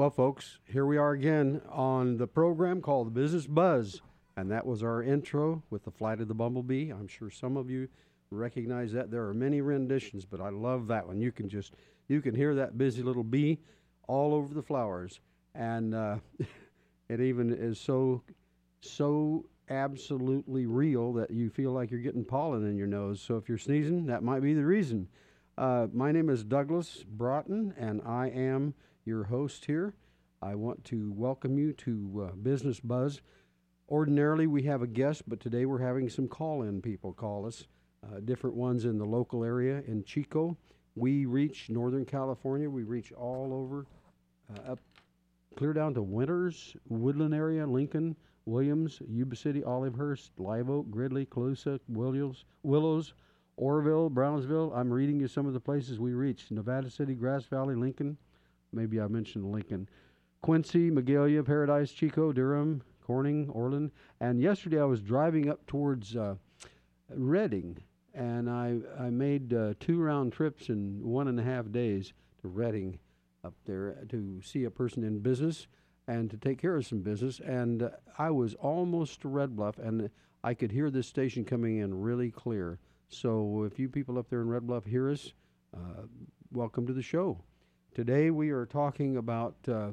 [0.00, 4.00] Well, folks, here we are again on the program called The Business Buzz.
[4.34, 6.88] And that was our intro with the flight of the bumblebee.
[6.88, 7.86] I'm sure some of you
[8.30, 9.10] recognize that.
[9.10, 11.20] There are many renditions, but I love that one.
[11.20, 11.74] You can just
[12.08, 13.58] you can hear that busy little bee
[14.08, 15.20] all over the flowers,
[15.54, 16.16] and uh,
[17.10, 18.22] it even is so
[18.80, 23.20] so absolutely real that you feel like you're getting pollen in your nose.
[23.20, 25.08] So if you're sneezing, that might be the reason.
[25.58, 28.72] Uh, my name is Douglas Broughton, and I am
[29.10, 29.92] your host here.
[30.40, 33.20] I want to welcome you to uh, Business Buzz.
[33.88, 37.66] Ordinarily, we have a guest, but today we're having some call in people call us,
[38.04, 40.56] uh, different ones in the local area in Chico.
[40.94, 43.84] We reach Northern California, we reach all over,
[44.54, 44.78] uh, up
[45.56, 48.14] clear down to Winters, Woodland area, Lincoln,
[48.44, 53.14] Williams, Yuba City, Olivehurst, Live Oak, Gridley, Colusa, Williams, Willows,
[53.56, 54.72] Oroville, Brownsville.
[54.72, 58.16] I'm reading you some of the places we reach Nevada City, Grass Valley, Lincoln.
[58.72, 59.88] Maybe I mentioned Lincoln.
[60.42, 63.90] Quincy, Magalia, Paradise, Chico, Durham, Corning, Orland.
[64.20, 66.36] And yesterday I was driving up towards uh,
[67.08, 67.78] Redding,
[68.14, 72.48] and I I made uh, two round trips in one and a half days to
[72.48, 72.98] Redding,
[73.44, 75.66] up there to see a person in business
[76.06, 77.40] and to take care of some business.
[77.40, 80.10] And uh, I was almost to Red Bluff, and
[80.42, 82.78] I could hear this station coming in really clear.
[83.08, 85.32] So if you people up there in Red Bluff hear us,
[85.74, 86.02] uh,
[86.52, 87.42] welcome to the show.
[87.92, 89.88] Today we are talking about uh,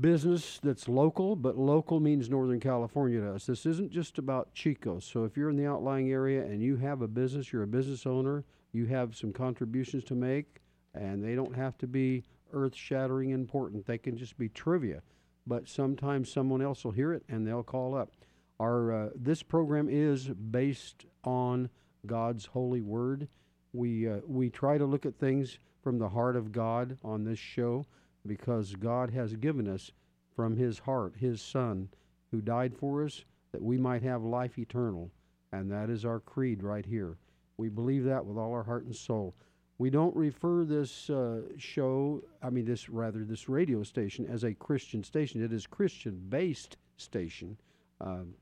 [0.00, 3.46] business that's local, but local means Northern California to us.
[3.46, 4.98] This isn't just about Chico.
[4.98, 8.04] So if you're in the outlying area and you have a business, you're a business
[8.04, 10.60] owner, you have some contributions to make,
[10.92, 13.86] and they don't have to be earth shattering important.
[13.86, 15.02] They can just be trivia.
[15.46, 18.10] But sometimes someone else will hear it and they'll call up.
[18.58, 21.70] Our uh, this program is based on
[22.06, 23.28] God's holy word.
[23.72, 27.38] We uh, we try to look at things from the heart of God on this
[27.38, 27.86] show
[28.26, 29.92] because God has given us
[30.34, 31.88] from his heart his son
[32.32, 35.12] who died for us that we might have life eternal.
[35.52, 37.18] And that is our creed right here.
[37.56, 39.36] We believe that with all our heart and soul.
[39.78, 44.54] We don't refer this uh, show i mean this rather this radio station as a
[44.54, 45.40] christian station.
[45.40, 47.56] It is christian based station.
[48.00, 48.34] Um,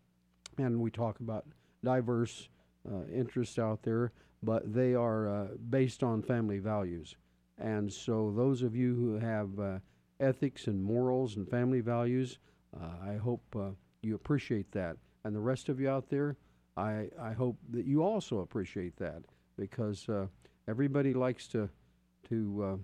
[0.57, 1.45] and we talk about
[1.85, 2.49] diverse
[2.91, 4.13] uh, interests out there
[4.43, 7.17] but they are uh, based on family values
[7.59, 9.79] and so, those of you who have uh,
[10.21, 12.39] ethics and morals and family values,
[12.81, 13.71] uh, I hope uh,
[14.03, 14.97] you appreciate that.
[15.25, 16.37] And the rest of you out there,
[16.77, 19.23] I, I hope that you also appreciate that
[19.57, 20.27] because uh,
[20.67, 21.69] everybody likes to,
[22.29, 22.77] to uh,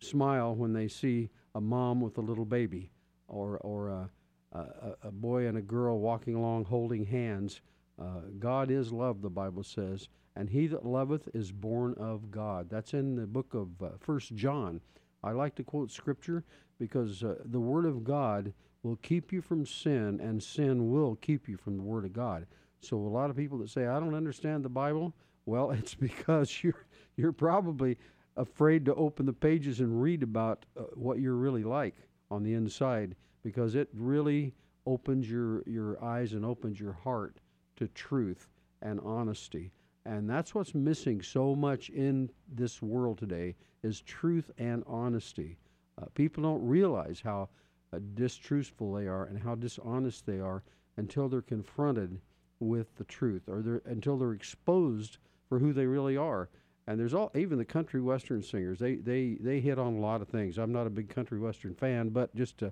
[0.00, 2.90] smile when they see a mom with a little baby
[3.28, 4.10] or, or a,
[4.52, 7.60] a, a boy and a girl walking along holding hands.
[8.00, 12.68] Uh, God is love, the Bible says and he that loveth is born of God.
[12.68, 14.80] That's in the book of uh, First John.
[15.22, 16.44] I like to quote scripture
[16.78, 18.52] because uh, the word of God
[18.82, 22.46] will keep you from sin, and sin will keep you from the word of God.
[22.80, 25.14] So a lot of people that say I don't understand the Bible,
[25.46, 27.96] well, it's because you're you're probably
[28.36, 31.94] afraid to open the pages and read about uh, what you're really like
[32.30, 33.14] on the inside
[33.44, 34.52] because it really
[34.86, 37.38] opens your your eyes and opens your heart
[37.76, 38.48] to truth
[38.82, 39.70] and honesty
[40.06, 45.58] and that's what's missing so much in this world today is truth and honesty.
[46.00, 47.48] Uh, people don't realize how
[47.92, 50.62] uh, distrustful they are and how dishonest they are
[50.96, 52.20] until they're confronted
[52.60, 56.48] with the truth or they're, until they're exposed for who they really are.
[56.86, 58.78] And there's all even the country western singers.
[58.78, 60.58] They they they hit on a lot of things.
[60.58, 62.66] I'm not a big country western fan, but just to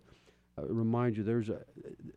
[0.59, 1.60] uh, remind you, there's a,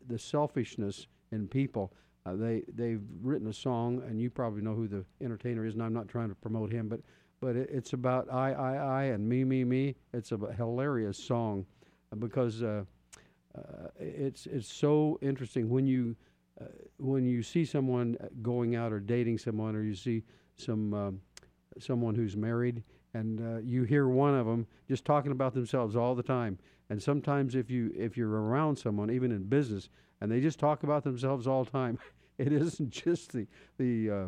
[0.06, 1.94] the selfishness in people
[2.26, 5.82] uh, they they've written a song, and you probably know who the entertainer is, and
[5.82, 7.00] I'm not trying to promote him, but
[7.40, 9.94] but it, it's about I I I and me me me.
[10.12, 11.66] It's a hilarious song
[12.12, 12.84] uh, because uh,
[13.56, 13.60] uh,
[13.98, 16.16] it's it's so interesting when you
[16.60, 16.64] uh,
[16.98, 20.24] when you see someone uh, going out or dating someone, or you see
[20.56, 21.20] some um,
[21.78, 22.82] someone who's married,
[23.14, 26.58] and you hear one of them just talking about themselves all the time.
[26.90, 29.90] And sometimes if you if you're around someone, even in business,
[30.20, 31.98] and they just talk about themselves all the time.
[32.38, 33.46] It isn't just the
[33.78, 34.26] the uh,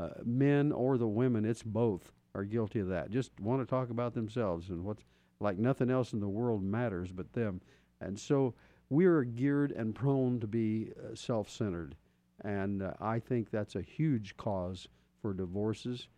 [0.00, 3.10] uh, men or the women; it's both are guilty of that.
[3.10, 5.04] Just want to talk about themselves and what's
[5.40, 7.60] like nothing else in the world matters but them.
[8.00, 8.54] And so
[8.90, 11.96] we are geared and prone to be uh, self-centered,
[12.44, 14.86] and uh, I think that's a huge cause
[15.20, 16.08] for divorces.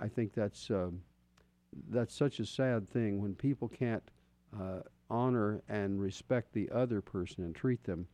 [0.00, 1.00] I think that's um,
[1.88, 4.02] that's such a sad thing when people can't
[4.58, 4.80] uh,
[5.10, 8.06] honor and respect the other person and treat them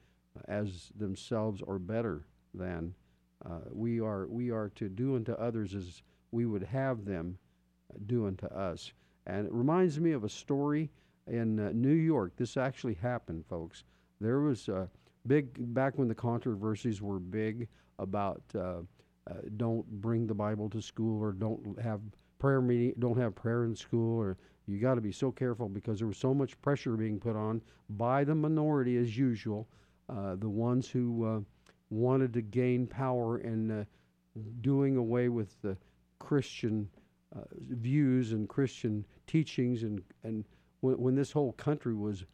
[0.49, 2.95] as themselves or better than
[3.45, 4.27] uh, we are.
[4.27, 7.39] We are to do unto others as we would have them
[8.07, 8.93] do unto us.
[9.27, 10.91] And it reminds me of a story
[11.27, 12.33] in uh, New York.
[12.37, 13.85] This actually happened, folks.
[14.21, 14.89] There was a
[15.27, 17.69] big back when the controversies were big
[17.99, 18.81] about uh,
[19.31, 22.01] uh, don't bring the Bible to school or don't have
[22.39, 24.37] prayer meeting, don't have prayer in school, or
[24.67, 27.63] you got to be so careful because there was so much pressure being put on
[27.91, 29.69] by the minority as usual,
[30.09, 31.41] uh, the ones who uh,
[31.95, 33.85] wanted to gain power and uh,
[34.61, 35.77] doing away with the
[36.19, 36.89] Christian
[37.35, 40.45] uh, views and Christian teachings, and and
[40.81, 42.25] when, when this whole country was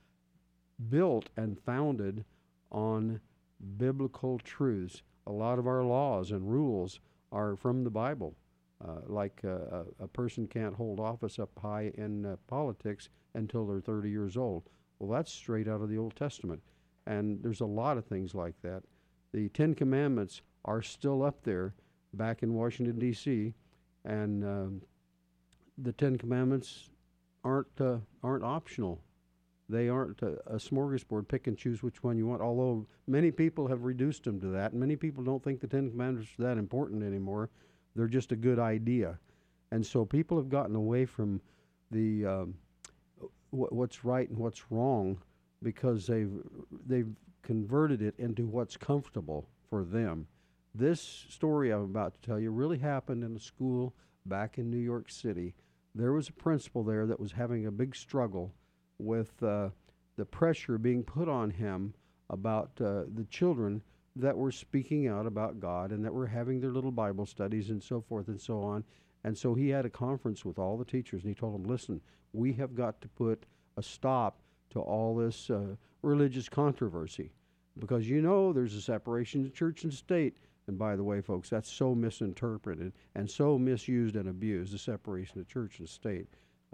[0.88, 2.24] built and founded
[2.70, 3.20] on
[3.76, 7.00] biblical truths, a lot of our laws and rules
[7.32, 8.36] are from the Bible.
[8.82, 13.66] Uh, like uh, a, a, person can't hold office up high in uh, politics until
[13.66, 14.62] they're 30 years old.
[14.98, 16.62] Well, that's straight out of the Old Testament.
[17.06, 18.82] And there's a lot of things like that.
[19.32, 21.74] The Ten Commandments are still up there
[22.14, 23.54] back in Washington, D.C.,
[24.04, 24.82] and um,
[25.78, 26.90] the Ten Commandments
[27.44, 29.00] aren't uh, aren't optional.
[29.68, 31.28] They aren't a, a, smorgasbord.
[31.28, 32.42] Pick and choose which one you want.
[32.42, 36.30] Although many people have reduced them to that, many people don't think the Ten Commandments
[36.38, 37.50] are that important anymore.
[37.94, 39.18] They're just a good idea,
[39.70, 41.40] and so people have gotten away from
[41.90, 42.54] the um,
[43.50, 45.18] what's right and what's wrong
[45.62, 46.32] because they've
[46.86, 50.26] they've converted it into what's comfortable for them.
[50.74, 53.94] This story I'm about to tell you really happened in a school
[54.26, 55.54] back in New York City.
[55.94, 58.54] There was a principal there that was having a big struggle
[58.98, 59.70] with uh,
[60.16, 61.94] the pressure being put on him
[62.28, 63.82] about uh, the children
[64.16, 67.82] that were speaking out about God and that were having their little Bible studies and
[67.82, 68.84] so forth and so on.
[69.24, 72.00] And so he had a conference with all the teachers and he told them, listen,
[72.32, 73.44] we have got to put
[73.76, 74.40] a stop
[74.70, 77.32] to all this uh, religious controversy
[77.78, 80.37] because you know there's a separation of church and state.
[80.67, 85.40] And by the way, folks, that's so misinterpreted and so misused and abused the separation
[85.40, 86.28] of church and state.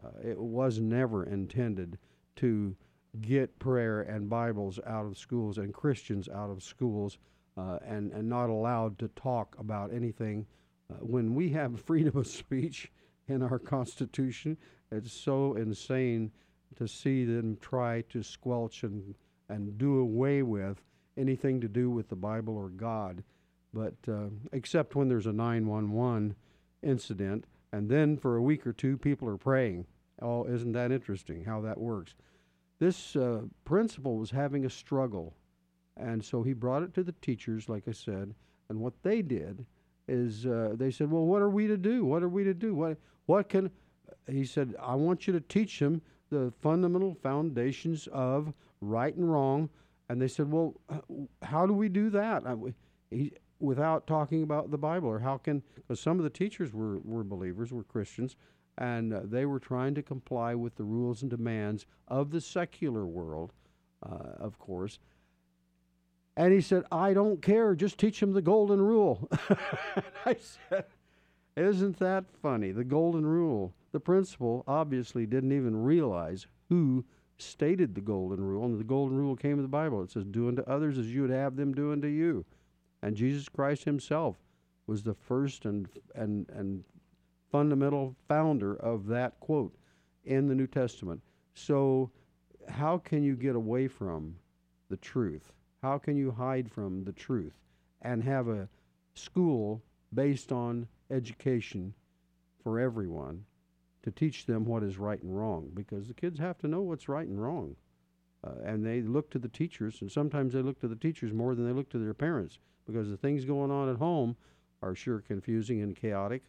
[0.05, 1.99] Uh, it was never intended
[2.37, 2.77] to
[3.23, 7.19] get prayer and Bibles out of schools and Christians out of schools
[7.57, 10.47] uh, and, and not allowed to talk about anything.
[10.91, 12.93] Uh, when we have freedom of speech
[13.29, 14.59] in our Constitution,
[14.93, 16.31] it's so insane
[16.77, 19.15] to see them try to squelch and,
[19.49, 20.83] and do away with
[21.17, 23.23] anything to do with the Bible or God
[23.77, 26.35] but uh, except when there's a 911
[26.83, 29.85] incident, and then for a week or two, people are praying.
[30.23, 32.15] Oh, isn't that interesting how that works?
[32.79, 35.35] This uh, principal was having a struggle,
[35.95, 38.35] and so he brought it to the teachers, like I said,
[38.71, 39.67] and what they did
[40.09, 42.05] is uh, they said, "Well, what are we to do?
[42.07, 42.75] What are we to do?
[42.75, 42.97] What
[43.27, 43.71] what can?"
[44.27, 46.01] He said, "I want you to teach them
[46.31, 49.69] the fundamental foundations of right and wrong."
[50.09, 50.75] And they said, "Well,
[51.43, 52.45] how do we do that?"
[53.59, 55.09] without talking about the Bible?
[55.09, 58.37] Or how can, because some of the teachers were, were believers, were Christians,
[58.79, 63.07] and uh, they were trying to comply with the rules and demands of the secular
[63.07, 63.53] world,
[64.03, 64.99] uh, of course.
[66.37, 69.31] And he said, I don't care, just teach them the golden rule.
[70.27, 70.85] I said,
[71.57, 72.73] Isn't that funny?
[72.73, 73.73] The golden rule.
[73.97, 77.07] The principal obviously didn't even realize who
[77.39, 80.03] stated the golden rule, and the golden rule came in the Bible.
[80.03, 82.45] It says, Do unto others as you would have them do unto you.
[83.01, 84.37] And Jesus Christ himself
[84.87, 86.85] was the first and, and, and
[87.51, 89.75] fundamental founder of that quote
[90.27, 91.23] in the New Testament.
[91.55, 92.11] So,
[92.69, 94.37] how can you get away from
[94.91, 95.55] the truth?
[95.83, 97.57] How can you hide from the truth
[98.03, 98.69] and have a
[99.15, 101.95] school based on education
[102.63, 103.47] for everyone
[104.07, 105.69] to teach them what is right and wrong?
[105.75, 107.75] Because the kids have to know what's right and wrong.
[108.47, 111.57] Uh, and they look to the teachers, and sometimes they look to the teachers more
[111.57, 114.37] than they look to their parents because the things going on at home
[114.81, 116.45] are sure confusing and chaotic.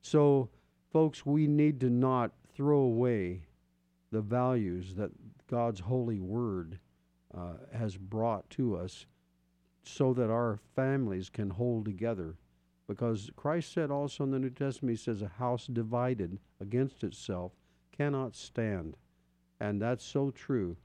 [0.00, 0.48] So,
[0.94, 3.42] folks, we need to not throw away
[4.10, 5.10] the values that
[5.46, 6.78] God's holy word
[7.36, 9.04] uh, has brought to us
[9.82, 12.36] so that our families can hold together.
[12.86, 17.52] Because Christ said also in the New Testament, He says, a house divided against itself
[17.96, 18.96] cannot stand.
[19.60, 20.76] And that's so true.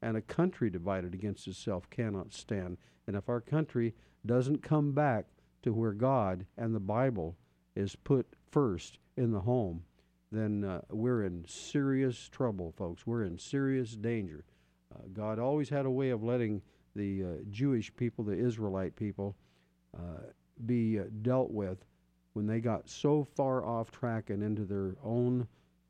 [0.00, 2.78] And a country divided against itself cannot stand.
[3.06, 3.94] And if our country
[4.24, 5.26] doesn't come back
[5.62, 7.36] to where God and the Bible
[7.74, 9.82] is put first in the home,
[10.30, 13.06] then uh, we're in serious trouble, folks.
[13.06, 14.44] We're in serious danger.
[14.94, 16.62] Uh, God always had a way of letting
[16.96, 19.36] the uh, Jewish people, the Israelite people,
[19.96, 20.30] uh,
[20.66, 21.84] be uh, dealt with
[22.34, 25.46] when they got so far off track and into their own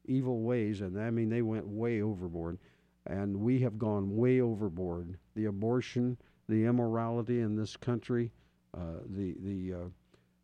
[0.07, 0.81] evil ways.
[0.81, 2.59] And I mean, they went way overboard.
[3.07, 5.19] And we have gone way overboard.
[5.35, 6.17] The abortion,
[6.49, 8.31] the immorality in this country,
[8.75, 9.89] uh, the the uh,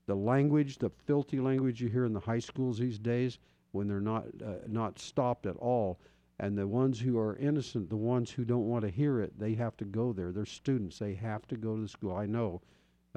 [0.06, 3.38] the language, the filthy language you hear in the high schools these days,
[3.72, 6.00] when they're not uh, not stopped at all.
[6.40, 9.54] And the ones who are innocent, the ones who don't want to hear it, they
[9.54, 10.30] have to go there.
[10.32, 10.98] They're students.
[10.98, 12.14] They have to go to the school.
[12.14, 12.60] I know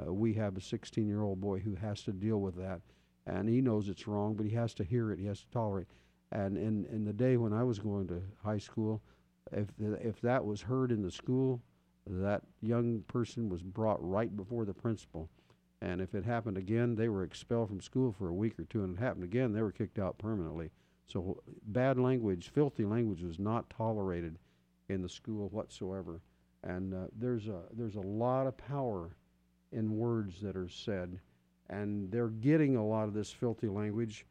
[0.06, 2.80] uh, we have a 16 year old boy who has to deal with that.
[3.26, 5.18] And he knows it's wrong, but he has to hear it.
[5.18, 5.86] He has to tolerate.
[6.32, 9.02] And in, in the day when I was going to high school,
[9.52, 11.62] if, if that was heard in the school,
[12.06, 15.28] that young person was brought right before the principal.
[15.80, 18.82] And if it happened again, they were expelled from school for a week or two.
[18.82, 20.70] And it happened again, they were kicked out permanently.
[21.06, 24.38] So bad language, filthy language was not tolerated
[24.88, 26.22] in the school whatsoever.
[26.64, 29.16] And uh, there's a there's a lot of power
[29.72, 31.20] in words that are said,
[31.68, 34.26] and they're getting a lot of this filthy language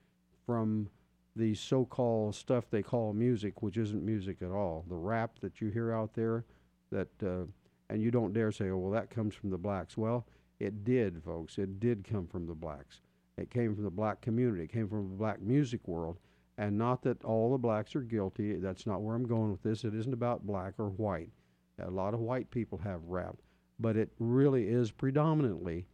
[0.45, 0.89] from
[1.35, 4.85] the so-called stuff they call music, which isn't music at all.
[4.89, 6.45] The rap that you hear out there,
[6.91, 7.45] that uh,
[7.89, 10.25] and you don't dare say, "Oh, well, that comes from the blacks." Well,
[10.59, 11.57] it did, folks.
[11.57, 13.01] It did come from the blacks.
[13.37, 14.63] It came from the black community.
[14.63, 16.19] It came from the black music world.
[16.57, 18.55] And not that all the blacks are guilty.
[18.57, 19.83] That's not where I'm going with this.
[19.83, 21.31] It isn't about black or white.
[21.79, 23.37] A lot of white people have rap,
[23.81, 25.87] but it really is predominantly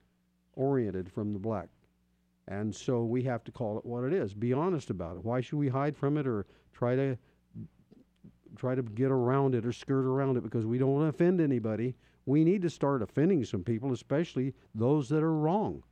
[0.53, 1.69] oriented from the black.
[2.49, 4.33] And so we have to call it what it is.
[4.33, 5.25] Be honest about it.
[5.25, 7.17] Why should we hide from it or try to
[8.55, 11.41] try to get around it or skirt around it because we don't want to offend
[11.41, 11.95] anybody?
[12.25, 15.83] We need to start offending some people, especially those that are wrong.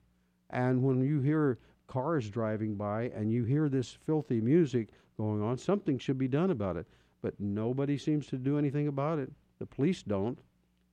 [0.49, 5.57] And when you hear cars driving by and you hear this filthy music going on,
[5.57, 6.87] something should be done about it.
[7.21, 9.31] But nobody seems to do anything about it.
[9.59, 10.39] The police don't,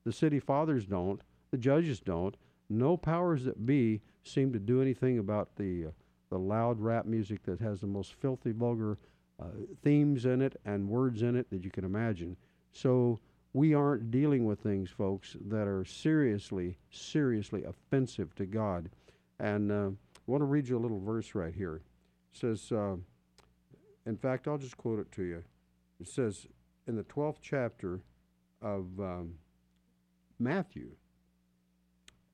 [0.05, 2.37] the city fathers don't, the judges don't.
[2.69, 5.91] No powers that be seem to do anything about the uh,
[6.31, 8.97] the loud rap music that has the most filthy, vulgar
[9.39, 9.49] uh,
[9.83, 12.35] themes in it and words in it that you can imagine.
[12.73, 13.21] So
[13.53, 18.89] we aren't dealing with things, folks, that are seriously, seriously offensive to God.
[19.39, 21.83] And uh, I want to read you a little verse right here.
[22.33, 22.97] It says, uh,
[24.07, 25.45] in fact, I'll just quote it to you.
[26.01, 26.47] It says,
[26.87, 28.01] in the 12th chapter
[28.63, 29.35] of um,
[30.43, 30.91] Matthew,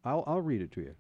[0.05, 0.95] I'll, I'll read it to you.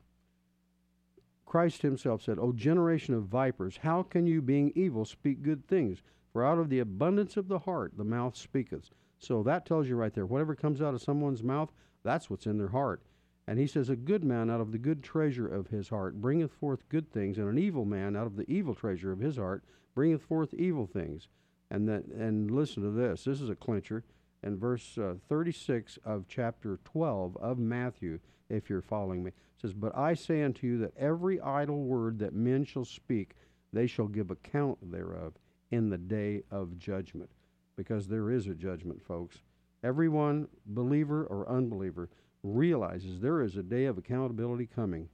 [1.46, 6.02] Christ himself said, O generation of vipers, how can you, being evil, speak good things?
[6.32, 8.90] For out of the abundance of the heart the mouth speaketh.
[9.18, 11.72] So that tells you right there, whatever comes out of someone's mouth,
[12.04, 13.02] that's what's in their heart.
[13.46, 16.52] And he says, A good man out of the good treasure of his heart bringeth
[16.52, 19.64] forth good things, and an evil man out of the evil treasure of his heart
[19.94, 21.28] bringeth forth evil things.
[21.70, 23.24] And that, and listen to this.
[23.24, 24.04] This is a clincher.
[24.42, 29.96] In verse uh, 36 of chapter 12 of Matthew, if you're following me, says, But
[29.96, 33.34] I say unto you that every idle word that men shall speak,
[33.72, 35.34] they shall give account thereof
[35.70, 37.30] in the day of judgment.
[37.76, 39.38] Because there is a judgment, folks.
[39.82, 42.08] Everyone, believer or unbeliever,
[42.42, 45.08] realizes there is a day of accountability coming.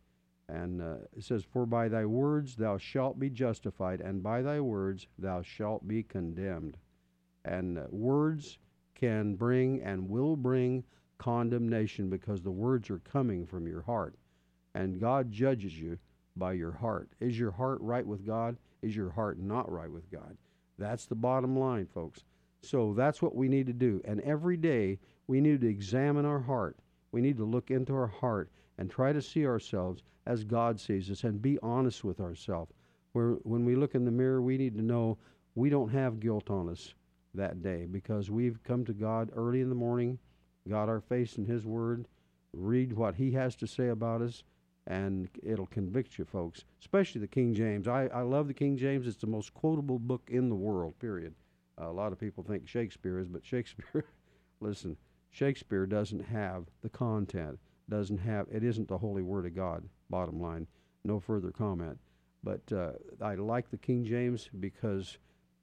[0.49, 4.61] And uh, it says, For by thy words thou shalt be justified, and by thy
[4.61, 6.77] words thou shalt be condemned.
[7.45, 8.59] And uh, words
[8.95, 10.85] can bring and will bring
[11.19, 14.15] condemnation because the words are coming from your heart.
[14.75, 15.99] And God judges you
[16.37, 17.11] by your heart.
[17.21, 18.57] Is your heart right with God?
[18.83, 20.37] Is your heart not right with God?
[20.79, 22.25] That's the bottom line, folks.
[22.63, 24.01] So that's what we need to do.
[24.05, 26.77] And every day we need to examine our heart
[27.15, 31.09] we need to look into our heart and try to see ourselves as God sees
[31.13, 32.73] us and be honest with ourselves.
[33.13, 35.17] Where when we look in the mirror, we need to know
[35.55, 36.93] we don't have guilt on us
[37.35, 40.19] that day because we've come to God early in the morning,
[40.69, 42.07] got our face in His Word,
[42.53, 44.43] read what He has to say about us,
[44.87, 47.89] and it'll convict you, folks, especially the King James.
[47.89, 49.07] I, I love the King James.
[49.07, 51.35] It's the most quotable book in the world, period.
[51.81, 54.05] Uh, a lot of people think Shakespeare is, but Shakespeare,
[54.61, 54.97] listen,
[55.31, 60.41] Shakespeare doesn't have the content, doesn't have, it isn't the holy word of God, bottom
[60.41, 60.67] line.
[61.05, 61.99] No further comment.
[62.43, 65.19] But uh, I like the King James because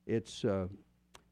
[0.05, 0.67] it's, uh,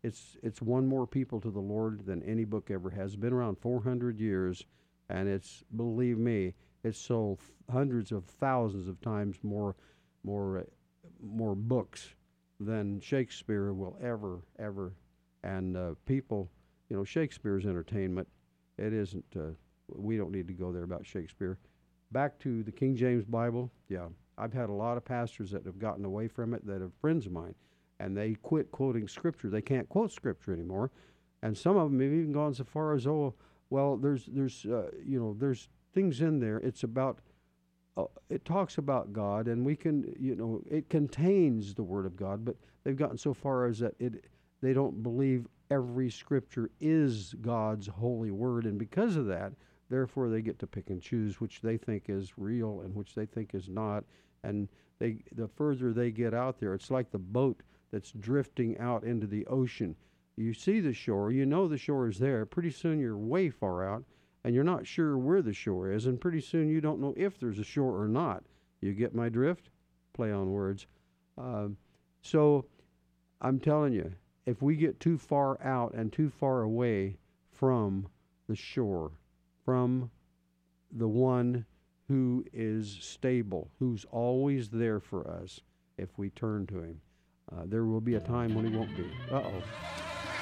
[0.04, 3.14] it's, it's won more people to the Lord than any book ever has.
[3.14, 4.66] It's been around 400 years,
[5.10, 6.54] and it's, believe me,
[6.84, 7.40] it's sold
[7.72, 9.76] hundreds of thousands of times more,
[10.24, 10.64] more, uh,
[11.22, 12.16] more books
[12.60, 14.94] than Shakespeare will ever, ever.
[15.44, 16.50] And uh, people
[16.90, 18.28] you know, Shakespeare's entertainment.
[18.78, 19.26] It isn't.
[19.36, 19.52] Uh,
[19.88, 21.58] we don't need to go there about Shakespeare.
[22.12, 23.72] Back to the King James Bible.
[23.88, 26.92] Yeah, I've had a lot of pastors that have gotten away from it that are
[27.02, 27.54] friends of mine,
[28.00, 29.50] and they quit quoting Scripture.
[29.50, 30.92] They can't quote Scripture anymore,
[31.42, 33.34] and some of them have even gone so far as oh,
[33.70, 36.58] well, there's there's uh, you know there's things in there.
[36.58, 37.20] It's about
[37.98, 42.16] uh, it talks about God, and we can, you know, it contains the Word of
[42.16, 44.26] God, but they've gotten so far as that it
[44.62, 49.54] they don't believe every scripture is God's holy word, and because of that,
[49.90, 53.26] therefore they get to pick and choose which they think is real and which they
[53.26, 54.04] think is not.
[54.44, 54.68] And
[55.00, 59.28] they, the further they get out there, it's like the boat that's drifting out into
[59.28, 59.96] the ocean.
[60.36, 62.46] you see the shore, you know the shore is there.
[62.46, 64.04] Pretty soon you're way far out
[64.44, 67.40] and you're not sure where the shore is, and pretty soon you don't know if
[67.40, 68.44] there's a shore or not.
[68.82, 69.70] You get my drift?
[70.14, 70.88] Play on words.
[71.38, 71.78] Um,
[72.22, 72.66] so
[73.42, 74.14] I'm telling you,
[74.46, 77.18] if we get too far out and too far away
[77.52, 78.08] from
[78.48, 79.12] the shore,
[79.66, 80.10] from
[80.92, 81.66] the one
[82.08, 85.62] who is stable, who's always there for us,
[85.98, 87.02] if we turn to him,
[87.52, 89.10] uh, there will be a time when he won't be.
[89.32, 89.64] Uh oh.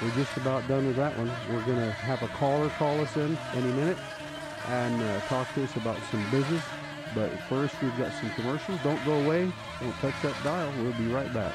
[0.02, 1.30] We're just about done with that one.
[1.50, 3.98] We're going to have a caller call us in any minute
[4.68, 6.62] and uh, talk to us about some business.
[7.14, 8.78] But first, we've got some commercials.
[8.84, 9.50] Don't go away.
[9.80, 10.72] Don't touch that dial.
[10.82, 11.54] We'll be right back.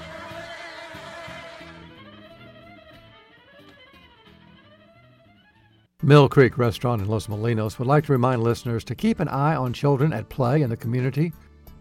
[6.02, 9.56] Mill Creek Restaurant in Los Molinos would like to remind listeners to keep an eye
[9.56, 11.32] on children at play in the community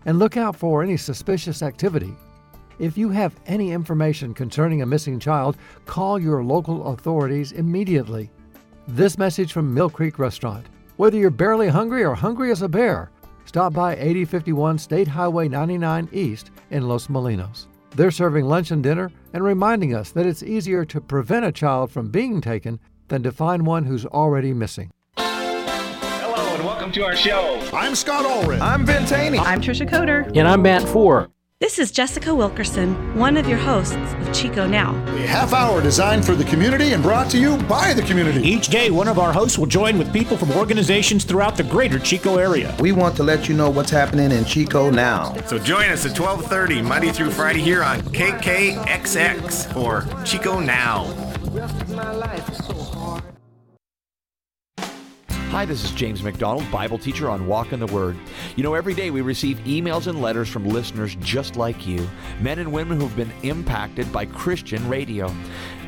[0.07, 2.15] and look out for any suspicious activity.
[2.79, 8.31] If you have any information concerning a missing child, call your local authorities immediately.
[8.89, 10.67] This message from Mill Creek Restaurant.
[10.97, 13.11] Whether you're barely hungry or hungry as a bear,
[13.45, 17.67] stop by 8051 State Highway 99 East in Los Molinos.
[17.95, 21.93] They're serving lunch and dinner and reminding us that it's easier to prevent a child
[21.93, 24.91] from being taken than to find one who's already missing.
[25.19, 27.61] Hello and welcome to our show.
[27.73, 28.61] I'm Scott Allred.
[28.61, 29.39] I'm Ben Taney.
[29.39, 30.27] I'm Trisha Coder.
[30.35, 31.29] And I'm Matt Four.
[31.63, 34.97] This is Jessica Wilkerson, one of your hosts of Chico Now.
[35.07, 38.41] A half hour designed for the community and brought to you by the community.
[38.41, 42.01] Each day, one of our hosts will join with people from organizations throughout the greater
[42.01, 42.75] Chico area.
[42.81, 45.37] We want to let you know what's happening in Chico now.
[45.47, 51.05] So join us at 12:30 Monday through Friday here on KKXX or Chico Now.
[55.53, 58.17] Hi, this is James MacDonald, Bible teacher on Walk in the Word.
[58.57, 62.09] You know, every day we receive emails and letters from listeners just like you,
[62.41, 65.31] men and women who've been impacted by Christian radio.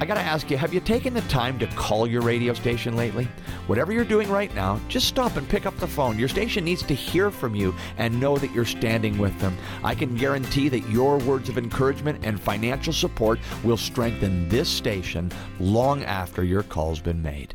[0.00, 2.94] I got to ask you, have you taken the time to call your radio station
[2.94, 3.26] lately?
[3.66, 6.18] Whatever you're doing right now, just stop and pick up the phone.
[6.18, 9.56] Your station needs to hear from you and know that you're standing with them.
[9.82, 15.32] I can guarantee that your words of encouragement and financial support will strengthen this station
[15.58, 17.54] long after your call's been made.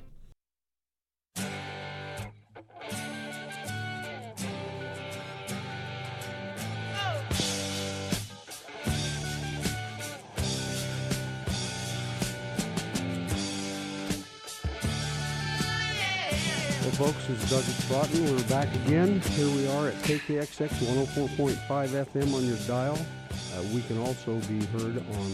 [17.00, 18.36] Folks, this is Douglas Broughton.
[18.36, 19.22] We're back again.
[19.22, 23.00] Here we are at KKXX 104.5 FM on your dial.
[23.32, 25.32] Uh, we can also be heard on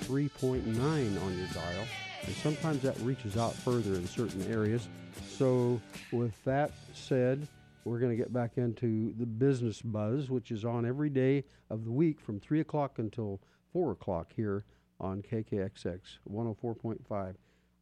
[0.00, 0.66] 103.9
[1.22, 1.86] on your dial.
[2.24, 4.88] And sometimes that reaches out further in certain areas.
[5.28, 7.46] So, with that said,
[7.84, 11.84] we're going to get back into the business buzz, which is on every day of
[11.84, 13.40] the week from 3 o'clock until
[13.72, 14.64] 4 o'clock here
[14.98, 17.34] on KKXX 104.5.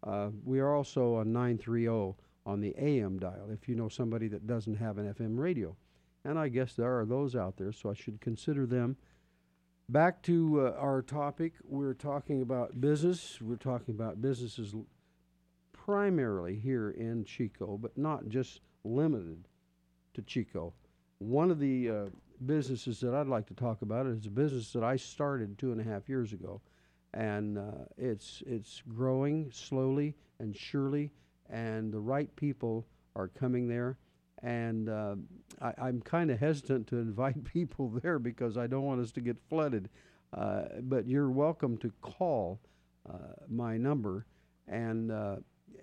[0.07, 2.13] Uh, we are also on 930
[2.47, 5.77] on the AM dial if you know somebody that doesn't have an FM radio.
[6.25, 8.97] And I guess there are those out there, so I should consider them.
[9.89, 13.39] Back to uh, our topic, we're talking about business.
[13.43, 14.75] We're talking about businesses
[15.73, 19.47] primarily here in Chico, but not just limited
[20.15, 20.73] to Chico.
[21.19, 22.05] One of the uh,
[22.47, 25.81] businesses that I'd like to talk about is a business that I started two and
[25.81, 26.63] a half years ago,
[27.13, 31.11] and uh, it's it's growing slowly and surely
[31.51, 33.99] and the right people are coming there.
[34.43, 35.17] And uh,
[35.61, 39.21] I, am kind of hesitant to invite people there because I don't want us to
[39.21, 39.89] get flooded.
[40.33, 42.61] Uh, but you're welcome to call
[43.09, 44.27] uh, my number
[44.67, 45.37] and uh,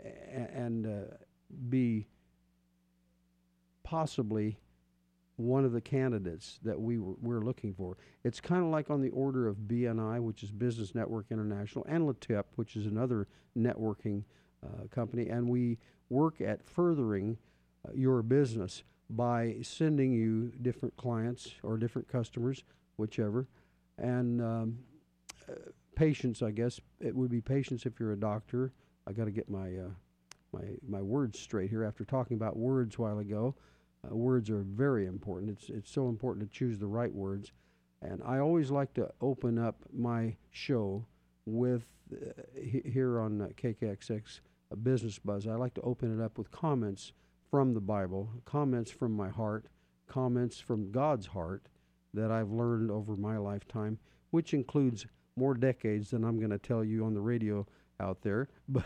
[0.03, 1.15] and uh,
[1.69, 2.07] be
[3.83, 4.57] possibly
[5.35, 7.97] one of the candidates that we were, we're looking for.
[8.23, 12.07] It's kind of like on the order of BNI, which is Business Network International, and
[12.07, 14.23] LeTip, which is another networking
[14.93, 15.77] company, and we
[16.09, 17.37] work at furthering
[17.87, 22.63] uh, your business by sending you different clients or different customers,
[22.97, 23.47] whichever,
[23.97, 24.77] and um,
[25.49, 25.53] uh,
[25.95, 26.41] patients.
[26.41, 28.73] I guess it would be patients if you're a doctor.
[29.07, 29.89] I got to get my uh,
[30.53, 31.83] my my words straight here.
[31.83, 33.55] After talking about words a while ago,
[34.09, 35.51] uh, words are very important.
[35.51, 37.51] It's it's so important to choose the right words,
[38.01, 41.05] and I always like to open up my show
[41.45, 42.31] with uh,
[42.63, 44.41] here on uh, KKXX
[44.75, 47.13] business buzz, I like to open it up with comments
[47.49, 49.67] from the Bible, comments from my heart,
[50.07, 51.67] comments from God's heart
[52.13, 53.97] that I've learned over my lifetime,
[54.31, 55.05] which includes
[55.35, 57.65] more decades than I'm going to tell you on the radio
[57.99, 58.49] out there.
[58.69, 58.85] But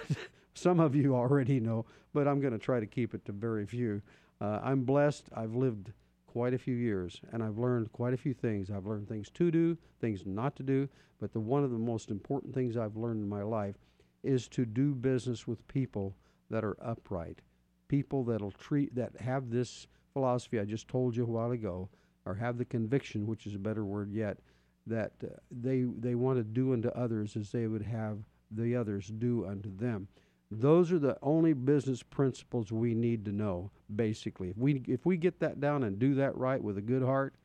[0.53, 3.65] some of you already know, but I'm going to try to keep it to very
[3.65, 4.01] few.
[4.41, 5.29] Uh, I'm blessed.
[5.35, 5.91] I've lived
[6.27, 8.69] quite a few years and I've learned quite a few things.
[8.69, 12.11] I've learned things to do, things not to do, but the one of the most
[12.11, 13.75] important things I've learned in my life
[14.25, 16.15] is to do business with people
[16.49, 17.41] that are upright,
[17.87, 21.89] people that'll treat that have this philosophy I just told you a while ago,
[22.25, 24.39] or have the conviction, which is a better word yet,
[24.87, 28.19] that uh, they they want to do unto others as they would have
[28.51, 30.07] the others do unto them.
[30.51, 33.71] Those are the only business principles we need to know.
[33.93, 37.01] Basically, if we if we get that down and do that right with a good
[37.01, 37.35] heart,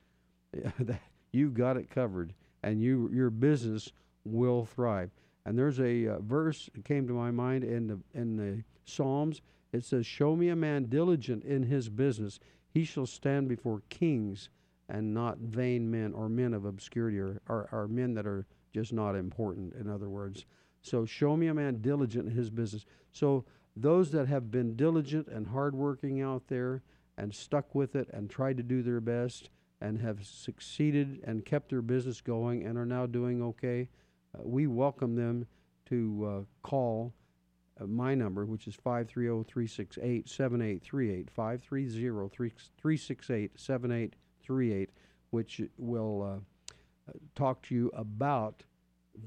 [1.32, 3.92] you've got it covered, and you your business
[4.24, 5.10] will thrive.
[5.44, 9.42] And there's a uh, verse that came to my mind in the in the Psalms.
[9.72, 14.50] It says, "Show me a man diligent in his business; he shall stand before kings,
[14.88, 18.92] and not vain men or men of obscurity, or, or, or men that are just
[18.92, 20.44] not important." In other words,
[20.82, 22.84] so show me a man diligent in his business.
[23.12, 23.44] So
[23.76, 26.82] those that have been diligent and hardworking out there
[27.16, 29.50] and stuck with it and tried to do their best
[29.80, 33.88] and have succeeded and kept their business going and are now doing okay,
[34.38, 35.46] we welcome them
[35.86, 37.12] to uh, call
[37.80, 42.00] uh, my number, which is 530 368 7838, 530
[42.80, 44.90] 368 7838,
[45.30, 48.62] which will uh, talk to you about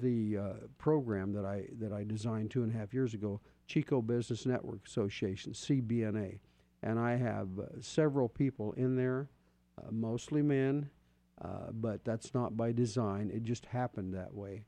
[0.01, 4.01] the uh, program that I that I designed two and a half years ago, Chico
[4.01, 6.39] Business Network Association (CBNA),
[6.81, 9.29] and I have uh, several people in there,
[9.77, 10.89] uh, mostly men,
[11.41, 13.31] uh, but that's not by design.
[13.33, 14.63] It just happened that way.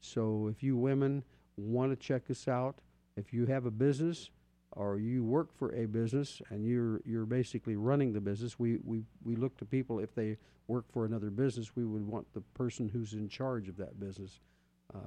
[0.00, 1.22] So if you women
[1.56, 2.76] want to check us out,
[3.16, 4.30] if you have a business
[4.72, 9.02] or you work for a business and you're you're basically running the business, we, we,
[9.24, 10.36] we look to people if they
[10.68, 14.40] work for another business, we would want the person who's in charge of that business
[14.94, 14.98] uh,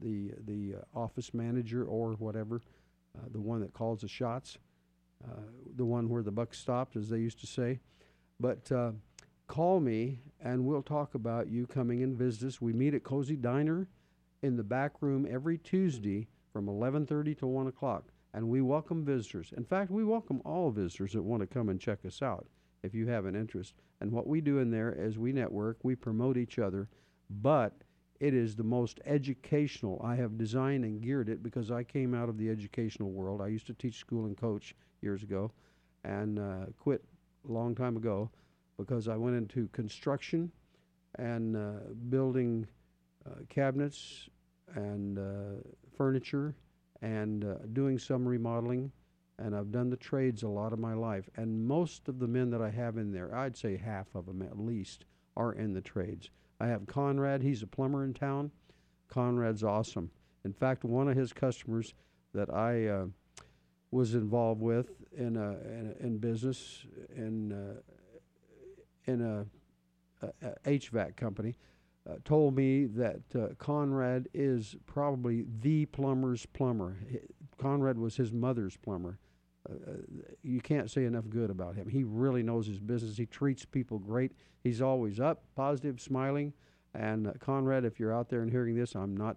[0.00, 2.62] the the uh, office manager or whatever,
[3.16, 4.58] uh, the one that calls the shots,
[5.76, 7.80] the one where the buck stops, as they used to say.
[8.38, 8.70] But
[9.48, 12.60] call me and we'll talk about you coming visit us.
[12.60, 13.88] We meet at Cozy Diner
[14.42, 19.52] in the back room every Tuesday from 11:30 to 1 o'clock, and we welcome visitors.
[19.56, 22.46] In fact, we welcome all visitors that want to come and check us out
[22.82, 23.74] if you have an interest.
[24.00, 26.88] And what we do in there is we network, we promote each other,
[27.30, 27.84] but
[28.18, 30.00] it is the most educational.
[30.04, 33.40] I have designed and geared it because I came out of the educational world.
[33.40, 35.52] I used to teach school and coach years ago
[36.04, 37.04] and uh, quit
[37.48, 38.30] a long time ago
[38.76, 40.50] because I went into construction
[41.16, 41.72] and uh,
[42.08, 42.66] building
[43.48, 44.28] cabinets
[44.74, 45.62] and uh,
[45.96, 46.54] furniture
[47.00, 48.90] and uh, doing some remodeling.
[49.38, 51.28] And I've done the trades a lot of my life.
[51.36, 54.42] And most of the men that I have in there, I'd say half of them
[54.42, 55.04] at least,
[55.36, 56.30] are in the trades.
[56.60, 57.42] I have Conrad.
[57.42, 58.52] He's a plumber in town.
[59.08, 60.10] Conrad's awesome.
[60.44, 61.94] In fact, one of his customers
[62.34, 63.06] that I uh,
[63.90, 67.80] was involved with in a, in, in business in uh,
[69.10, 69.46] in a,
[70.22, 71.56] a, HVAC company
[72.08, 76.96] uh, told me that uh, Conrad is probably the plumber's plumber.
[77.58, 79.18] Conrad was his mother's plumber.
[79.68, 79.94] Uh, uh,
[80.42, 81.88] you can't say enough good about him.
[81.88, 83.16] He really knows his business.
[83.16, 84.32] He treats people great.
[84.64, 86.52] He's always up, positive, smiling.
[86.94, 89.36] And uh, Conrad, if you're out there and hearing this, I'm not.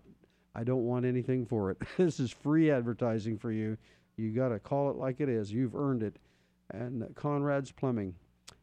[0.55, 1.77] I don't want anything for it.
[1.97, 3.77] this is free advertising for you.
[4.17, 5.51] You got to call it like it is.
[5.51, 6.17] You've earned it.
[6.71, 8.15] And uh, Conrad's Plumbing.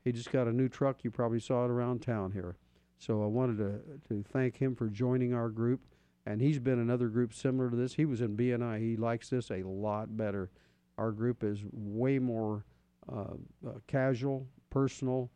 [0.04, 1.04] He just got a new truck.
[1.04, 2.56] You probably saw it around town here.
[3.02, 5.80] So I wanted to to thank him for joining our group.
[6.24, 7.94] And he's been another group similar to this.
[7.94, 8.78] He was in BNI.
[8.78, 10.50] He likes this a lot better
[10.98, 12.64] our group is way more
[13.10, 13.34] uh,
[13.66, 15.30] uh, casual, personal.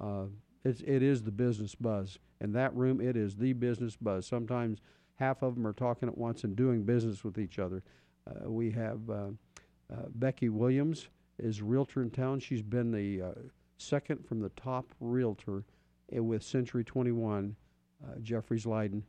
[0.00, 0.24] Uh,
[0.64, 2.18] it's, it is the business buzz.
[2.40, 4.26] In that room, it is the business buzz.
[4.26, 4.80] Sometimes
[5.16, 7.82] half of them are talking at once and doing business with each other.
[8.26, 9.14] Uh, we have uh,
[9.92, 11.08] uh, Becky Williams
[11.38, 12.40] is realtor in town.
[12.40, 13.34] She's been the
[13.78, 15.64] second from the top realtor
[16.20, 17.56] with Century 21,
[18.22, 19.04] Jeffries Lydon,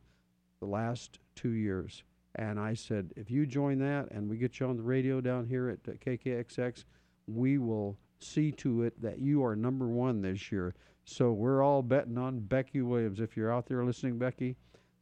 [0.60, 2.04] the last two years.
[2.36, 5.46] And I said, if you join that and we get you on the radio down
[5.46, 6.84] here at uh, KKXX,
[7.26, 10.74] we will see to it that you are number one this year.
[11.04, 13.20] So we're all betting on Becky Williams.
[13.20, 14.56] If you're out there listening, Becky,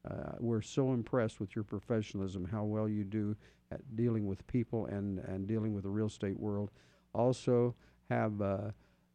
[0.09, 3.35] uh, we're so impressed with your professionalism, how well you do
[3.71, 6.71] at dealing with people and, and dealing with the real estate world.
[7.15, 7.75] Also,
[8.11, 8.71] have uh,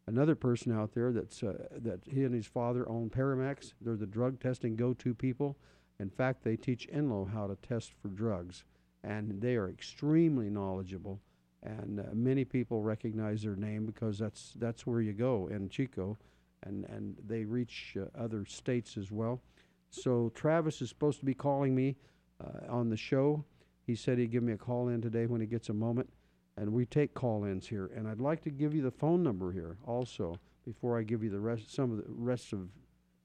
[0.08, 3.74] another person out there that's uh, that he and his father own Paramax.
[3.82, 5.58] They're the drug testing go-to people.
[6.00, 8.64] In fact, they teach Enloe how to test for drugs,
[9.04, 11.20] and they are extremely knowledgeable.
[11.64, 16.18] And uh, many people recognize their name because that's that's where you go in Chico,
[16.64, 19.42] and and they reach uh, other states as well.
[19.90, 21.96] So Travis is supposed to be calling me
[22.44, 23.44] uh, on the show.
[23.86, 26.10] He said he'd give me a call in today when he gets a moment,
[26.58, 27.92] and we take call-ins here.
[27.96, 31.30] And I'd like to give you the phone number here also before I give you
[31.30, 32.68] the rest some of the rest of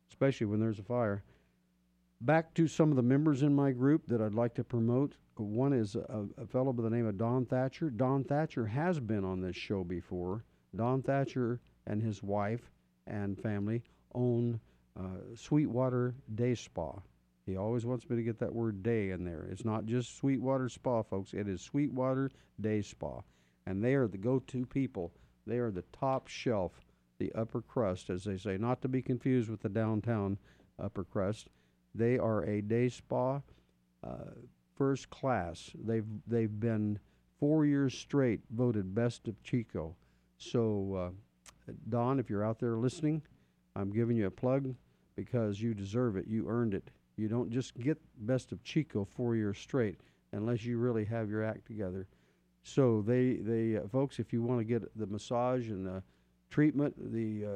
[0.10, 1.24] especially when there's a fire
[2.22, 5.16] back to some of the members in my group that I'd like to promote.
[5.36, 7.90] One is a, a fellow by the name of Don Thatcher.
[7.90, 10.46] Don Thatcher has been on this show before.
[10.76, 12.72] Don Thatcher and his wife
[13.08, 13.82] and family
[14.14, 14.60] own
[15.00, 16.94] uh, Sweetwater Day Spa.
[17.46, 19.48] He always wants me to get that word day in there.
[19.50, 21.34] It's not just Sweetwater Spa, folks.
[21.34, 23.22] It is Sweetwater Day Spa.
[23.66, 25.12] And they are the go to people.
[25.46, 26.74] They are the top shelf,
[27.20, 30.38] the upper crust, as they say, not to be confused with the downtown
[30.80, 31.48] upper crust.
[31.94, 33.42] They are a day spa,
[34.04, 34.32] uh,
[34.76, 35.72] first class.
[35.76, 37.00] They've they've been
[37.40, 39.96] four years straight voted best of Chico.
[40.38, 41.14] So,
[41.68, 43.22] uh, Don, if you're out there listening,
[43.76, 44.74] I'm giving you a plug
[45.16, 46.28] because you deserve it.
[46.28, 46.90] You earned it.
[47.18, 50.00] You don't just get best of Chico four years straight
[50.32, 52.08] unless you really have your act together.
[52.64, 56.04] So they they uh, folks, if you want to get the massage and the
[56.50, 57.50] treatment, the uh,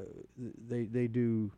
[0.67, 1.51] they they do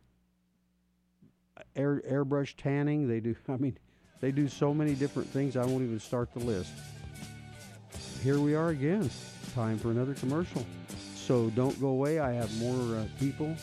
[1.74, 3.08] air airbrush tanning.
[3.08, 3.34] They do.
[3.48, 3.78] I mean,
[4.20, 5.56] they do so many different things.
[5.56, 6.72] I won't even start the list.
[8.22, 9.08] Here we are again.
[9.54, 10.66] Time for another commercial.
[11.14, 12.20] So don't go away.
[12.20, 13.54] I have more uh, people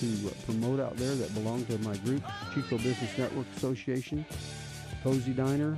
[0.00, 2.22] to uh, promote out there that belong to my group,
[2.54, 4.24] Chico Business Network Association,
[5.02, 5.76] Cozy Diner,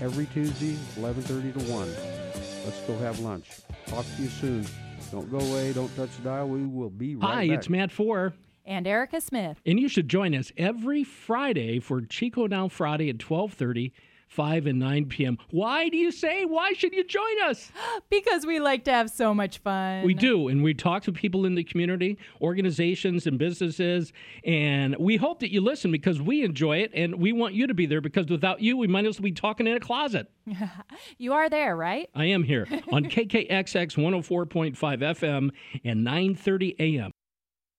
[0.00, 2.27] every Tuesday, 11:30 to 1.
[2.64, 3.48] Let's go have lunch.
[3.86, 4.66] Talk to you soon.
[5.10, 5.72] Don't go away.
[5.72, 6.48] Don't touch the dial.
[6.48, 7.58] We will be right Hi, back.
[7.58, 8.34] it's Matt Four.
[8.66, 9.60] And Erica Smith.
[9.64, 13.92] And you should join us every Friday for Chico Down Friday at 1230,
[14.28, 15.38] 5 and 9 p.m.
[15.50, 16.44] Why do you say?
[16.44, 17.70] Why should you join us?
[18.10, 20.02] Because we like to have so much fun.
[20.04, 24.12] We do, and we talk to people in the community, organizations, and businesses,
[24.44, 27.74] and we hope that you listen because we enjoy it, and we want you to
[27.74, 30.30] be there because without you, we might as well be talking in a closet.
[31.18, 32.08] you are there, right?
[32.14, 35.50] I am here on KKXX 104.5 FM
[35.84, 37.10] and 9:30 a.m.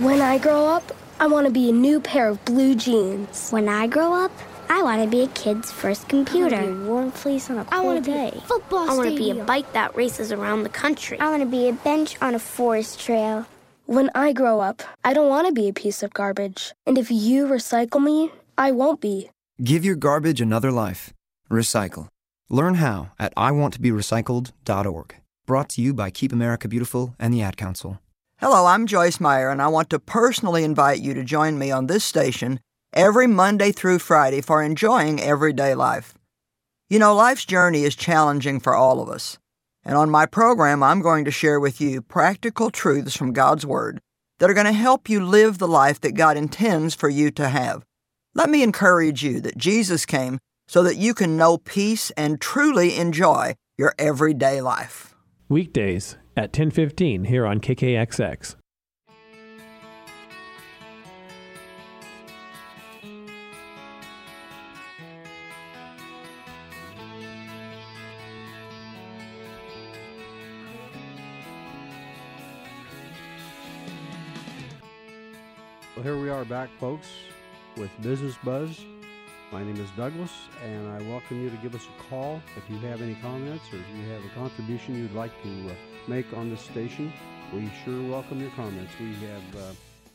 [0.00, 3.50] When I grow up, I want to be a new pair of blue jeans.
[3.50, 4.32] When I grow up,
[4.70, 6.56] I want to be a kid's first computer.
[6.56, 8.30] I want to be a warm fleece on a cold I want to day.
[8.32, 11.20] be a football I want to be a bike that races around the country.
[11.20, 13.44] I want to be a bench on a forest trail.
[13.84, 16.72] When I grow up, I don't want to be a piece of garbage.
[16.86, 19.28] And if you recycle me, I won't be.
[19.62, 21.12] Give your garbage another life.
[21.50, 22.08] Recycle.
[22.48, 25.14] Learn how at iwanttoberecycled.org.
[25.46, 28.00] Brought to you by Keep America Beautiful and the Ad Council.
[28.40, 31.88] Hello, I'm Joyce Meyer, and I want to personally invite you to join me on
[31.88, 32.58] this station
[32.94, 36.14] every Monday through Friday for enjoying everyday life.
[36.88, 39.38] You know, life's journey is challenging for all of us.
[39.84, 44.00] And on my program, I'm going to share with you practical truths from God's Word
[44.38, 47.50] that are going to help you live the life that God intends for you to
[47.50, 47.84] have.
[48.34, 52.96] Let me encourage you that Jesus came so that you can know peace and truly
[52.96, 55.14] enjoy your everyday life.
[55.50, 58.56] Weekdays at 10:15 here on KKXX.
[75.94, 77.08] Well, here we are back, folks,
[77.76, 78.82] with Business Buzz
[79.52, 80.30] my name is Douglas,
[80.64, 83.78] and I welcome you to give us a call if you have any comments or
[83.78, 85.74] if you have a contribution you'd like to uh,
[86.06, 87.12] make on this station.
[87.52, 88.92] We sure welcome your comments.
[89.00, 89.72] We have uh,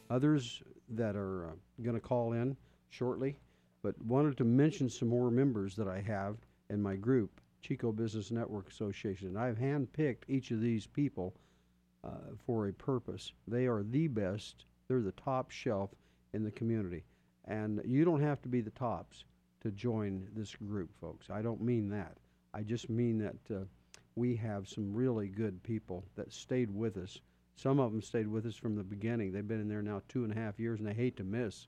[0.10, 2.56] others that are uh, going to call in
[2.92, 3.36] shortly,
[3.84, 6.38] but wanted to mention some more members that I have
[6.70, 9.36] in my group, Chico Business Network Association.
[9.36, 11.36] I've handpicked each of these people
[12.06, 13.34] uh, for a purpose.
[13.50, 15.90] They are the best, they're the top shelf
[16.34, 17.04] in the community.
[17.48, 19.24] And you don't have to be the tops
[19.62, 21.30] to join this group, folks.
[21.30, 22.18] I don't mean that.
[22.54, 23.66] I just mean that uh,
[24.16, 27.20] we have some really good people that stayed with us.
[27.56, 29.32] Some of them stayed with us from the beginning.
[29.32, 31.68] They've been in there now two and a half years, and they hate to miss.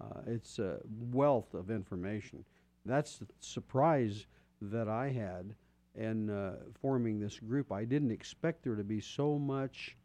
[0.00, 0.78] Uh, it's a
[1.10, 2.44] wealth of information.
[2.84, 4.26] That's the surprise
[4.60, 5.54] that I had
[5.94, 7.70] in uh, forming this group.
[7.70, 9.96] I didn't expect there to be so much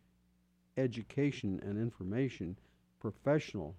[0.77, 2.57] education and information,
[2.99, 3.75] professional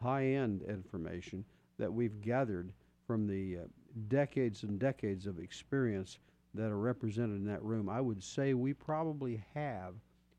[0.00, 1.44] high end information
[1.78, 2.72] that we've gathered
[3.06, 3.60] from the uh,
[4.08, 6.18] decades and decades of experience
[6.54, 7.88] that are represented in that room.
[7.88, 9.94] I would say we probably have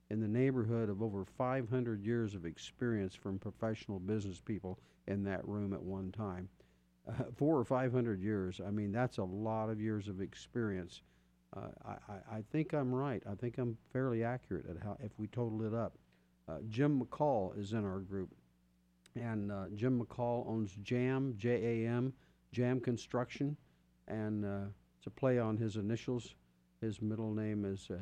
[0.10, 5.48] in the neighborhood of over 500 years of experience from professional business people in that
[5.48, 6.50] room at one time.
[7.08, 11.02] Uh, four or 500 years, I mean, that's a lot of years of experience.
[11.56, 13.24] Uh, I, I, I think I'm right.
[13.30, 15.98] I think I'm fairly accurate at how if we total it up.
[16.48, 18.34] Uh, Jim McCall is in our group
[19.20, 22.14] and uh, Jim McCall owns Jam J A M
[22.52, 23.56] Jam Construction,
[24.08, 26.36] and uh, it's a play on his initials.
[26.82, 27.98] His middle name is uh,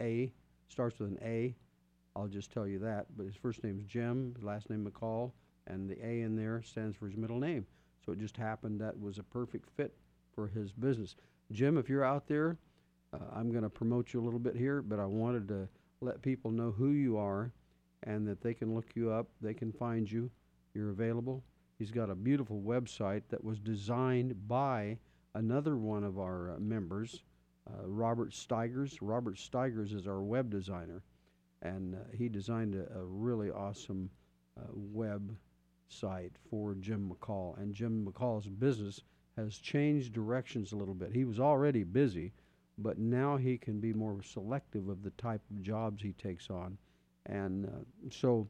[0.00, 0.32] A,
[0.68, 1.54] starts with an A.
[2.16, 3.06] I'll just tell you that.
[3.16, 5.32] But his first name is Jim, his last name McCall,
[5.66, 7.66] and the A in there stands for his middle name.
[8.04, 9.94] So it just happened that was a perfect fit
[10.34, 11.16] for his business.
[11.52, 12.58] Jim, if you're out there,
[13.12, 15.68] uh, I'm going to promote you a little bit here, but I wanted to
[16.00, 17.52] let people know who you are
[18.02, 20.30] and that they can look you up, they can find you,
[20.74, 21.42] you're available.
[21.78, 24.98] He's got a beautiful website that was designed by
[25.34, 27.22] another one of our uh, members,
[27.68, 28.98] uh, Robert Steigers.
[29.00, 31.02] Robert Steigers is our web designer,
[31.62, 34.10] and uh, he designed a, a really awesome
[34.58, 35.36] uh, web
[35.88, 37.58] site for Jim McCall.
[37.58, 39.00] And Jim McCall's business
[39.36, 41.12] has changed directions a little bit.
[41.12, 42.32] He was already busy,
[42.78, 46.78] but now he can be more selective of the type of jobs he takes on.
[47.26, 48.46] And uh, so,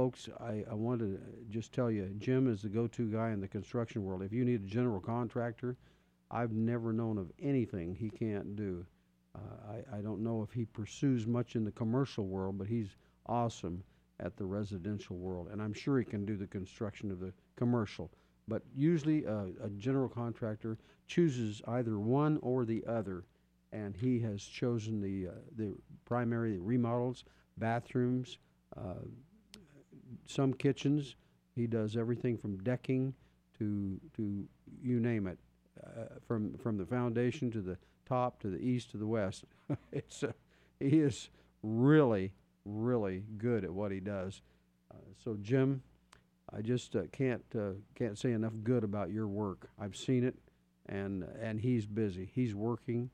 [0.00, 1.18] folks, I, I want to
[1.50, 4.22] just tell you, Jim is the go-to guy in the construction world.
[4.22, 5.76] If you need a general contractor,
[6.30, 8.86] I've never known of anything he can't do.
[9.34, 12.96] Uh, I, I don't know if he pursues much in the commercial world, but he's
[13.26, 13.84] awesome
[14.20, 18.10] at the residential world, and I'm sure he can do the construction of the commercial.
[18.48, 23.24] But usually, uh, a general contractor chooses either one or the other,
[23.70, 25.74] and he has chosen the uh, the
[26.06, 27.24] primary remodels,
[27.58, 28.38] bathrooms,
[28.78, 28.94] uh,
[30.30, 31.16] some kitchens.
[31.54, 33.14] He does everything from decking
[33.58, 34.44] to to
[34.82, 35.38] you name it,
[35.84, 39.44] uh, from from the foundation to the top to the east to the west.
[39.92, 40.32] it's uh,
[40.78, 41.30] he is
[41.62, 42.32] really
[42.64, 44.42] really good at what he does.
[44.92, 45.82] Uh, so Jim,
[46.52, 49.68] I just uh, can't uh, can't say enough good about your work.
[49.78, 50.36] I've seen it,
[50.86, 52.30] and and he's busy.
[52.32, 53.10] He's working,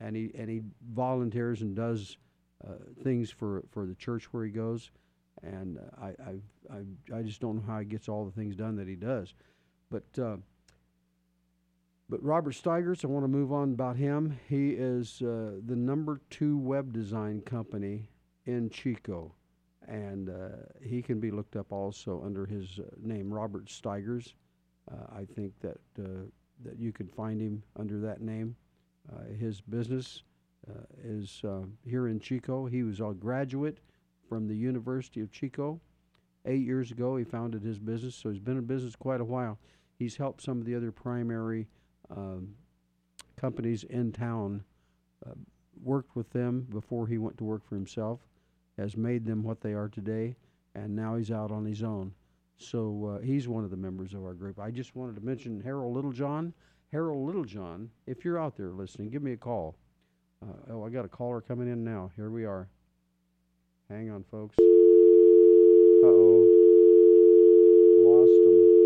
[0.00, 2.16] and he and he volunteers and does
[2.66, 2.72] uh,
[3.02, 4.90] things for for the church where he goes
[5.44, 8.56] and uh, I, I, I, I just don't know how he gets all the things
[8.56, 9.34] done that he does.
[9.90, 10.36] But, uh,
[12.08, 14.38] but Robert Steigers, I want to move on about him.
[14.48, 18.08] He is uh, the number two web design company
[18.46, 19.34] in Chico,
[19.86, 20.48] and uh,
[20.82, 24.34] he can be looked up also under his uh, name, Robert Steigers.
[24.90, 25.78] Uh, I think that
[26.62, 28.54] that you can find him under that name.
[29.38, 30.22] his business
[31.02, 31.42] is
[31.84, 32.66] here in Chico.
[32.66, 33.78] He was a graduate
[34.34, 35.80] from the University of Chico.
[36.44, 39.60] Eight years ago, he founded his business, so he's been in business quite a while.
[39.96, 41.68] He's helped some of the other primary
[42.10, 42.56] um,
[43.36, 44.64] companies in town,
[45.24, 45.34] uh,
[45.84, 48.26] worked with them before he went to work for himself,
[48.76, 50.34] has made them what they are today,
[50.74, 52.12] and now he's out on his own.
[52.56, 54.58] So uh, he's one of the members of our group.
[54.58, 56.52] I just wanted to mention Harold Littlejohn.
[56.90, 59.76] Harold Littlejohn, if you're out there listening, give me a call.
[60.42, 62.10] Uh, oh, I got a caller coming in now.
[62.16, 62.68] Here we are.
[63.94, 64.56] Hang on, folks.
[64.58, 66.44] Uh oh.
[68.00, 68.84] Lost them.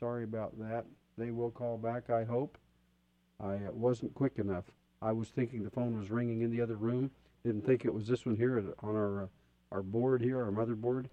[0.00, 0.84] Sorry about that.
[1.16, 2.58] They will call back, I hope.
[3.38, 4.64] I uh, wasn't quick enough.
[5.00, 7.12] I was thinking the phone was ringing in the other room.
[7.44, 9.26] Didn't think it was this one here on our uh,
[9.70, 11.06] our board here, our motherboard.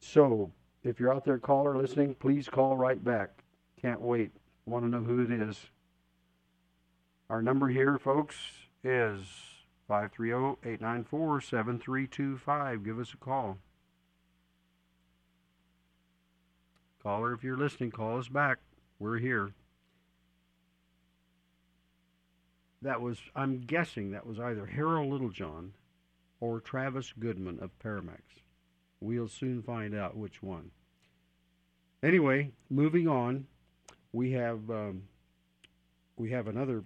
[0.00, 0.50] So,
[0.82, 3.44] if you're out there, caller listening, please call right back.
[3.80, 4.32] Can't wait.
[4.66, 5.56] Want to know who it is.
[7.28, 8.34] Our number here, folks,
[8.82, 9.20] is
[9.90, 12.84] 530-894-7325.
[12.84, 13.58] Give us a call.
[17.02, 18.58] Caller, if you're listening, call us back.
[19.00, 19.50] We're here.
[22.82, 25.72] That was, I'm guessing, that was either Harold Littlejohn
[26.40, 28.20] or Travis Goodman of Paramax.
[29.00, 30.70] We'll soon find out which one.
[32.02, 33.46] Anyway, moving on,
[34.12, 35.02] we have um,
[36.16, 36.82] we have another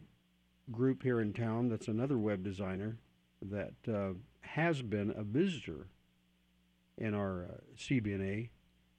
[0.71, 2.97] group here in town that's another web designer
[3.43, 5.87] that uh, has been a visitor
[6.97, 8.49] in our uh, CBNA,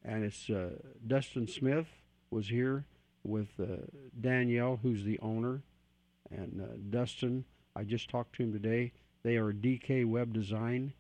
[0.03, 0.72] and it's uh,
[1.07, 1.88] Dustin Smith
[2.30, 2.86] was here
[3.24, 3.78] with uh,
[4.20, 5.61] Danielle, who's the owner,
[6.30, 7.45] and uh, Dustin.
[7.76, 8.91] I just talked to him today.
[9.24, 10.93] They are DK Web Design,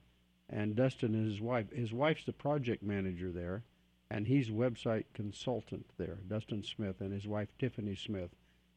[0.49, 1.71] and Dustin is his wife.
[1.71, 3.63] His wife's the project manager there,
[4.09, 6.19] and he's website consultant there.
[6.27, 8.31] Dustin Smith and his wife Tiffany Smith,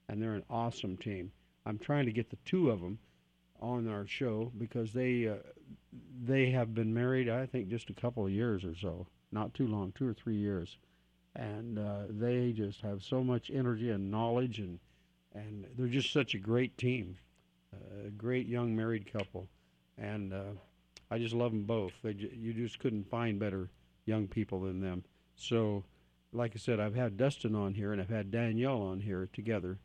[0.09, 1.33] and they're an awesome team.
[1.69, 2.99] I'm trying to get the two of them
[3.61, 5.35] on our show because they uh,
[6.25, 9.67] they have been married I think just a couple of years or so, not too
[9.69, 10.79] long, two or three years,
[11.37, 14.79] and uh, they just have so much energy and knowledge and
[15.35, 17.19] and they're just such a great team,
[18.07, 19.47] a great young married couple,
[19.99, 20.53] and uh,
[21.11, 21.93] I just love them both.
[22.03, 23.71] They j- you just couldn't find better
[24.07, 25.05] young people than them.
[25.37, 25.85] So,
[26.33, 29.79] like I said, I've had Dustin on here and I've had Danielle on here together,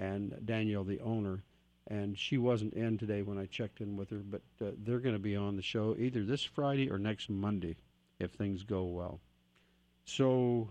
[0.00, 1.44] and Danielle, the owner,
[1.88, 5.14] and she wasn't in today when I checked in with her, but uh, they're going
[5.14, 7.76] to be on the show either this Friday or next Monday
[8.18, 9.20] if things go well.
[10.04, 10.70] So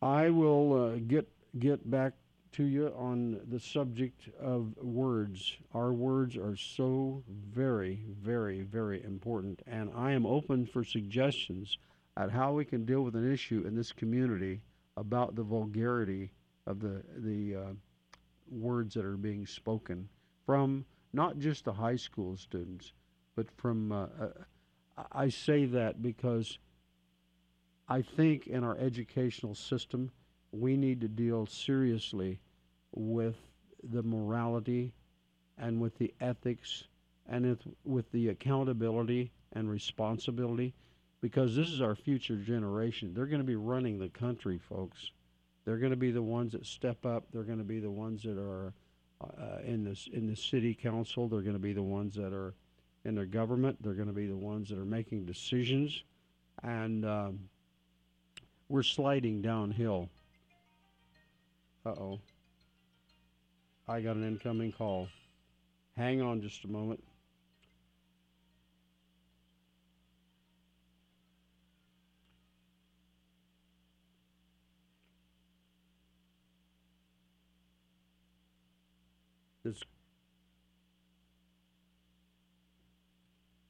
[0.00, 2.12] I will uh, get get back
[2.52, 5.56] to you on the subject of words.
[5.74, 11.78] Our words are so very, very, very important, and I am open for suggestions
[12.16, 14.60] at how we can deal with an issue in this community
[14.96, 16.30] about the vulgarity
[16.66, 17.72] of the the uh,
[18.50, 20.08] words that are being spoken
[20.46, 22.92] from not just the high school students,
[23.36, 23.92] but from.
[23.92, 24.28] Uh, uh,
[25.12, 26.58] I say that because
[27.88, 30.10] I think in our educational system
[30.52, 32.40] we need to deal seriously
[32.92, 33.36] with
[33.82, 34.92] the morality
[35.58, 36.84] and with the ethics
[37.26, 40.74] and with, with the accountability and responsibility
[41.20, 43.12] because this is our future generation.
[43.14, 45.12] They're going to be running the country, folks.
[45.64, 47.24] They're going to be the ones that step up.
[47.32, 48.72] They're going to be the ones that are
[49.20, 51.28] uh, in this in the city council.
[51.28, 52.54] They're going to be the ones that are
[53.04, 53.82] in their government.
[53.82, 56.02] They're going to be the ones that are making decisions,
[56.62, 57.40] and um,
[58.68, 60.08] we're sliding downhill.
[61.84, 62.20] Uh oh.
[63.88, 65.08] I got an incoming call.
[65.96, 67.02] Hang on just a moment.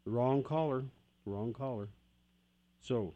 [0.05, 0.85] Wrong caller,
[1.25, 1.89] wrong caller.
[2.81, 3.15] So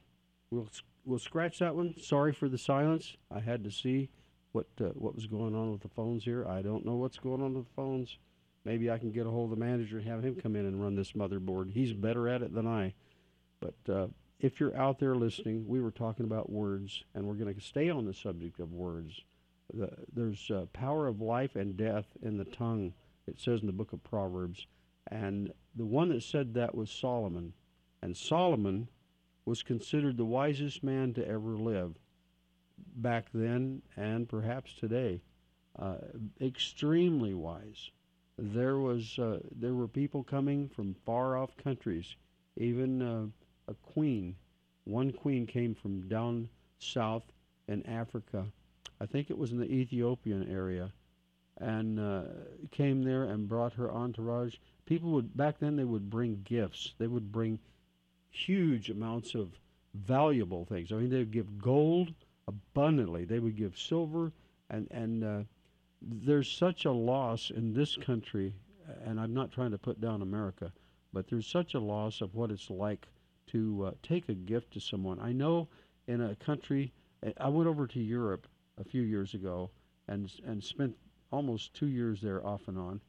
[0.51, 0.68] we'll
[1.05, 1.95] we'll scratch that one.
[2.01, 3.16] Sorry for the silence.
[3.30, 4.11] I had to see
[4.53, 6.47] what uh, what was going on with the phones here.
[6.47, 8.18] I don't know what's going on with the phones.
[8.64, 10.80] Maybe I can get a hold of the manager and have him come in and
[10.80, 11.72] run this motherboard.
[11.72, 12.95] He's better at it than I.
[13.61, 14.07] But uh,
[14.41, 17.91] if you're out there listening, we were talking about words, and we're going to stay
[17.91, 19.20] on the subject of words.
[19.73, 22.93] The, there's uh, power of life and death in the tongue.
[23.27, 24.67] It says in the book of Proverbs,
[25.09, 27.55] and the one that said that was Solomon,
[28.03, 28.89] and Solomon
[29.45, 31.95] was considered the wisest man to ever live
[32.97, 35.21] back then and perhaps today.
[35.79, 35.97] Uh,
[36.41, 37.91] extremely wise.
[38.39, 42.17] There was uh, there were people coming from far off countries.
[42.57, 43.27] Even uh,
[43.69, 44.37] a queen,
[44.85, 46.49] one queen came from down
[46.79, 47.25] south
[47.69, 48.47] in Africa.
[49.01, 50.93] I think it was in the Ethiopian area,
[51.59, 52.23] and uh,
[52.71, 54.57] came there and brought her entourage.
[54.87, 56.95] People would back then they would bring gifts.
[56.99, 57.59] They would bring
[58.31, 59.59] huge amounts of
[59.95, 60.93] valuable things.
[60.93, 62.13] I mean, they would give gold
[62.49, 63.25] abundantly.
[63.25, 64.33] They would give silver,
[64.71, 65.43] and and uh,
[66.03, 68.55] there's such a loss in this country,
[69.05, 70.73] and I'm not trying to put down America,
[71.13, 73.07] but there's such a loss of what it's like
[73.49, 75.21] to uh, take a gift to someone.
[75.21, 75.69] I know
[76.07, 76.93] in a country,
[77.39, 78.47] I went over to Europe
[78.79, 79.70] a few years ago
[80.09, 80.97] and and spent
[81.31, 83.01] almost two years there off and on,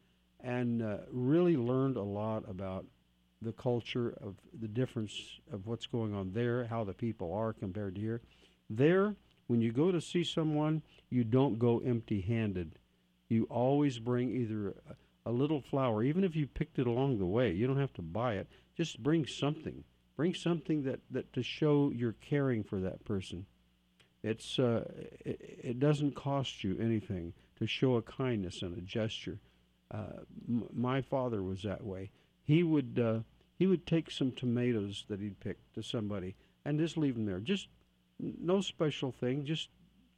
[0.41, 2.86] and uh, really learned a lot about
[3.41, 7.95] the culture of the difference of what's going on there, how the people are compared
[7.95, 8.22] to here.
[8.70, 9.16] There,
[9.47, 12.80] when you go to see someone, you don't go empty handed.
[13.30, 17.26] You always bring either a, a, little flower, even if you picked it along the
[17.26, 17.51] way.
[17.51, 18.47] You don't have to buy it.
[18.76, 19.84] Just bring something.
[20.16, 23.45] Bring something that, that to show you're caring for that person.
[24.26, 24.86] It's uh,
[25.23, 29.39] it, it, doesn't cost you anything to show a kindness and a gesture.
[29.91, 32.09] Uh, m- my father was that way.
[32.43, 33.19] He would uh,
[33.59, 37.39] he would take some tomatoes that he'd picked to somebody and just leave them there.
[37.39, 37.67] Just
[38.19, 39.45] No special thing.
[39.45, 39.69] Just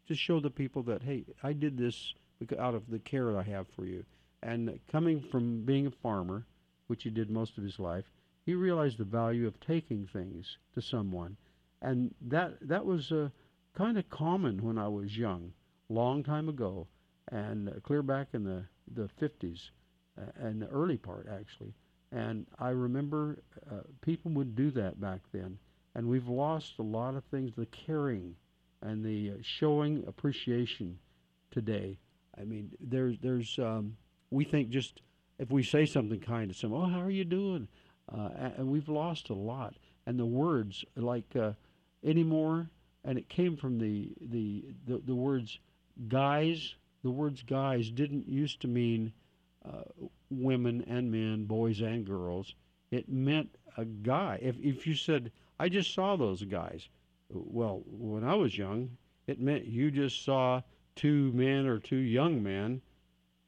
[0.07, 2.13] to show the people that hey, I did this
[2.57, 4.05] out of the care I have for you.
[4.41, 6.45] And coming from being a farmer,
[6.87, 8.05] which he did most of his life,
[8.45, 11.35] he realized the value of taking things to someone,
[11.81, 13.27] and that that was uh,
[13.77, 15.53] kind of common when I was young,
[15.89, 16.87] long time ago,
[17.31, 19.69] and uh, clear back in the the 50s,
[20.17, 21.73] uh, and the early part actually.
[22.11, 23.37] And I remember
[23.69, 25.59] uh, people would do that back then,
[25.93, 28.35] and we've lost a lot of things, the caring
[28.81, 30.97] and the uh, showing appreciation
[31.51, 31.99] today.
[32.39, 33.97] I mean, there's there's um,
[34.31, 35.01] we think just
[35.37, 37.67] if we say something kind to someone, oh, how are you doing?
[38.11, 39.75] Uh, and we've lost a lot.
[40.05, 41.51] And the words like uh,
[42.03, 42.69] anymore,
[43.07, 45.59] and it came from the, the the the words
[46.09, 46.75] guys.
[47.03, 49.13] The words guys didn't used to mean
[49.65, 49.83] uh,
[50.29, 52.53] women and men, boys and girls.
[52.91, 54.39] It meant a guy.
[54.41, 56.89] If if you said, I just saw those guys,
[57.29, 60.61] well, when I was young, it meant you just saw
[60.95, 62.81] two men or two young men.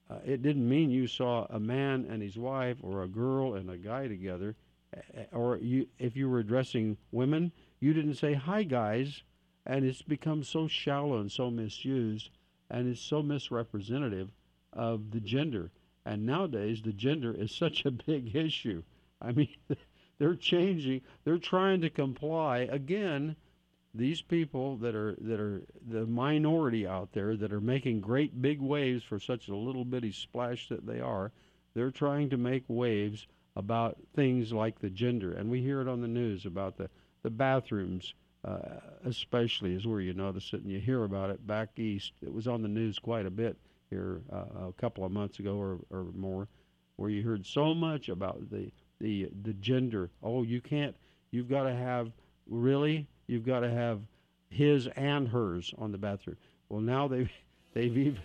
[0.10, 3.70] Uh, it didn't mean you saw a man and his wife or a girl and
[3.70, 4.55] a guy together.
[5.32, 9.22] Or you, if you were addressing women, you didn't say hi guys,
[9.66, 12.30] and it's become so shallow and so misused,
[12.70, 14.32] and it's so misrepresentative
[14.74, 15.72] of the gender.
[16.05, 18.84] And nowadays, the gender is such a big issue.
[19.22, 19.55] I mean,
[20.18, 21.01] they're changing.
[21.24, 23.36] They're trying to comply again
[23.93, 28.62] these people that are that are the minority out there that are making great big
[28.62, 31.32] waves for such a little bitty splash that they are,
[31.74, 36.01] they're trying to make waves about things like the gender, and we hear it on
[36.01, 36.89] the news about the
[37.24, 38.14] the bathrooms,
[38.46, 42.14] uh, especially is where you notice it, and you hear about it back east.
[42.22, 43.58] It was on the news quite a bit
[43.90, 46.48] here uh, a couple of months ago or, or more,
[46.96, 50.10] where you heard so much about the the the gender.
[50.24, 50.96] Oh, you can't.
[51.32, 52.12] You've got to have
[52.48, 53.08] really.
[53.28, 54.02] You've got to have
[54.50, 56.38] his and hers on the bathroom.
[56.70, 57.32] Well, now they've
[57.74, 58.20] they've even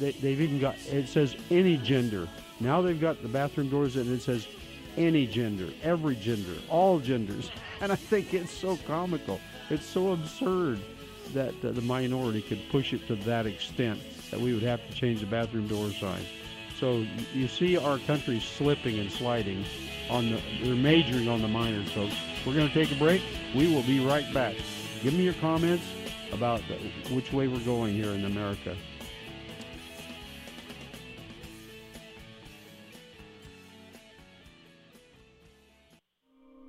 [0.00, 2.28] they, they've even got it says any gender.
[2.58, 4.46] Now they've got the bathroom doors and it says
[4.96, 7.50] any gender, every gender, all genders.
[7.82, 9.40] And I think it's so comical.
[9.70, 10.80] It's so absurd
[11.32, 13.98] that uh, the minority could push it to that extent
[14.30, 16.22] that we would have to change the bathroom door sign.
[16.78, 19.64] So you see our country slipping and sliding
[20.10, 22.14] on the they're majoring on the minors, folks.
[22.46, 23.22] We're going to take a break.
[23.54, 24.56] We will be right back.
[25.02, 25.84] Give me your comments
[26.32, 26.60] about
[27.10, 28.76] which way we're going here in America.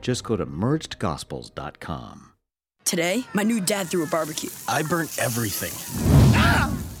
[0.00, 2.32] Just go to mergedgospels.com.
[2.84, 4.50] Today, my new dad threw a barbecue.
[4.66, 5.72] I burnt everything.
[6.34, 6.72] Ah!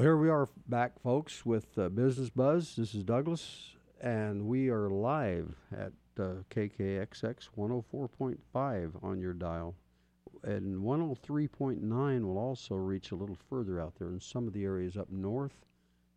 [0.00, 2.74] Well, here we are back, folks, with uh, Business Buzz.
[2.74, 9.74] This is Douglas, and we are live at uh, KKXX 104.5 on your dial.
[10.42, 14.96] And 103.9 will also reach a little further out there in some of the areas
[14.96, 15.66] up north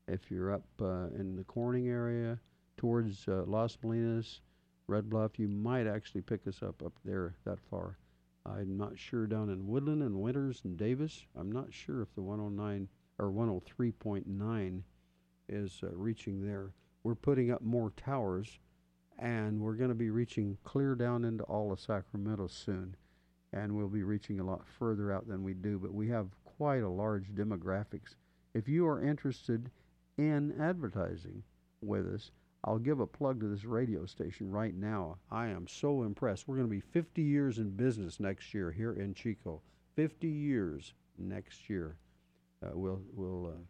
[0.08, 2.40] If you're up uh, in the Corning area
[2.78, 4.40] towards uh, Los Molinos,
[4.88, 7.98] Red Bluff, you might actually pick us up up there that far.
[8.46, 11.26] I'm not sure down in Woodland and Winters and Davis.
[11.38, 12.88] I'm not sure if the 109
[13.20, 14.82] or 103.9
[15.50, 16.72] is uh, reaching there.
[17.04, 18.60] We're putting up more towers,
[19.20, 22.96] and we're going to be reaching clear down into all of Sacramento soon,
[23.52, 25.78] and we'll be reaching a lot further out than we do.
[25.80, 28.16] But we have quite a large demographics.
[28.54, 29.70] If you are interested
[30.18, 31.44] in advertising
[31.82, 32.32] with us,
[32.66, 35.18] I'll give a plug to this radio station right now.
[35.30, 36.48] I am so impressed.
[36.48, 39.62] We're going to be 50 years in business next year here in Chico.
[39.96, 41.98] 50 years next year.
[42.64, 43.64] Uh, we'll we'll uh,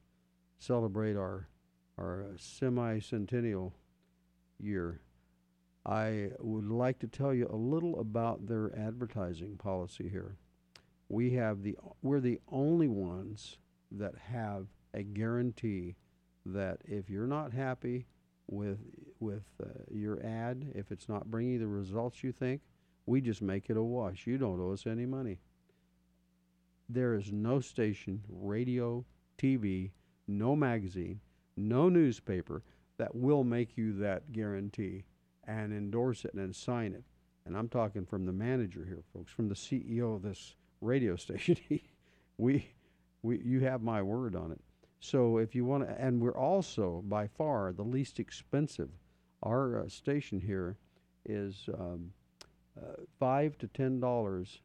[0.60, 1.48] celebrate our
[1.98, 3.74] our semi-centennial
[4.60, 5.02] year.
[5.86, 10.38] I would like to tell you a little about their advertising policy here.
[11.10, 13.58] We have the we're the only ones
[13.92, 15.96] that have a guarantee
[16.46, 18.08] that if you're not happy
[18.48, 18.80] with
[19.20, 22.62] with uh, your ad, if it's not bringing the results you think,
[23.06, 24.26] we just make it a wash.
[24.28, 25.40] You don't owe us any money.
[26.90, 29.06] There is no station, radio,
[29.38, 29.92] TV,
[30.28, 31.20] no magazine,
[31.56, 32.64] no newspaper
[32.98, 35.04] that will make you that guarantee
[35.46, 37.04] and endorse it and sign it.
[37.46, 41.58] And I'm talking from the manager here, folks, from the CEO of this radio station.
[42.38, 42.68] we,
[43.22, 44.62] we, you have my word on it.
[45.00, 48.90] So if you want to, and we're also by far the least expensive.
[49.42, 50.78] Our uh, station here
[51.26, 52.14] is um,
[52.78, 54.62] uh, five to ten dollars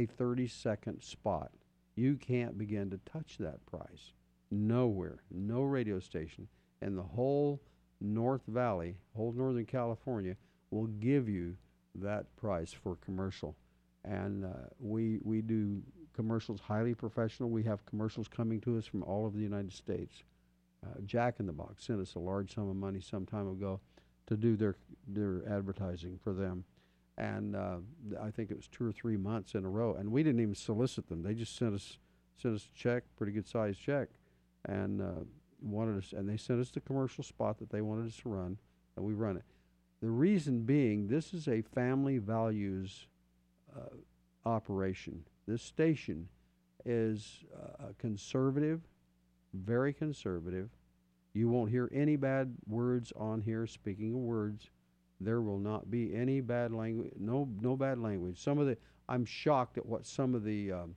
[0.00, 1.50] a 30 second spot.
[1.94, 4.12] You can't begin to touch that price.
[4.50, 6.48] Nowhere, no radio station
[6.80, 7.60] in the whole
[8.00, 10.36] North Valley, whole Northern California,
[10.70, 11.56] will give you
[11.94, 13.54] that price for commercial.
[14.04, 15.82] And uh, we we do
[16.14, 17.50] commercials highly professional.
[17.50, 20.24] We have commercials coming to us from all over the United States.
[20.84, 23.80] Uh, Jack in the Box sent us a large sum of money some time ago
[24.26, 24.76] to do their
[25.06, 26.64] their advertising for them,
[27.20, 27.76] and uh,
[28.20, 29.94] I think it was two or three months in a row.
[29.94, 31.98] And we didn't even solicit them; they just sent us
[32.36, 34.08] sent us a check, pretty good sized check,
[34.64, 35.24] and uh,
[35.60, 36.14] wanted us.
[36.16, 38.58] And they sent us the commercial spot that they wanted us to run,
[38.96, 39.44] and we run it.
[40.00, 43.06] The reason being, this is a family values
[43.76, 45.22] uh, operation.
[45.46, 46.26] This station
[46.86, 48.80] is uh, conservative,
[49.52, 50.70] very conservative.
[51.34, 53.66] You won't hear any bad words on here.
[53.66, 54.70] Speaking of words,
[55.20, 57.12] there will not be any bad language.
[57.18, 58.42] No, no bad language.
[58.42, 58.76] Some of the
[59.08, 60.96] I'm shocked at what some of the um,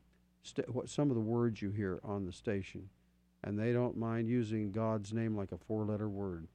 [0.68, 2.90] what some of the words you hear on the station,
[3.44, 6.48] and they don't mind using God's name like a four-letter word,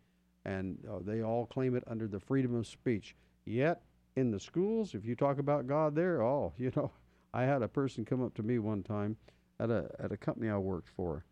[0.45, 3.16] and uh, they all claim it under the freedom of speech.
[3.45, 3.83] Yet
[4.16, 6.93] in the schools, if you talk about God there, oh, you know,
[7.35, 9.16] I had a person come up to me one time
[9.61, 11.25] at a at a company I worked for,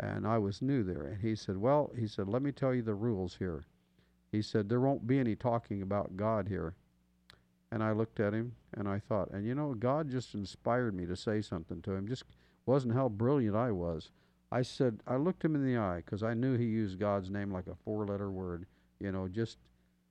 [0.00, 2.82] and I was new there, and he said, "Well," he said, "let me tell you
[2.82, 3.64] the rules here."
[4.30, 6.74] He said, "There won't be any talking about God here."
[7.70, 11.04] And I looked at him and I thought, and you know, God just inspired me
[11.06, 12.08] to say something to him.
[12.08, 12.24] Just
[12.64, 14.10] wasn't how brilliant I was.
[14.50, 17.52] I said, I looked him in the eye because I knew he used God's name
[17.52, 18.66] like a four-letter word.
[19.00, 19.58] You know, just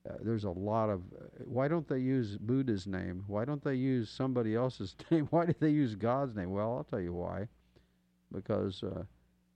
[0.08, 3.24] uh, there's a lot of uh, why don't they use Buddha's name?
[3.26, 5.26] Why don't they use somebody else's name?
[5.30, 6.50] Why do they use God's name?
[6.50, 7.48] Well, I'll tell you why.
[8.32, 9.02] Because uh,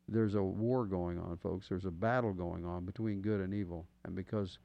[0.08, 1.68] there's a war going on, folks.
[1.68, 4.58] There's a battle going on between good and evil, and because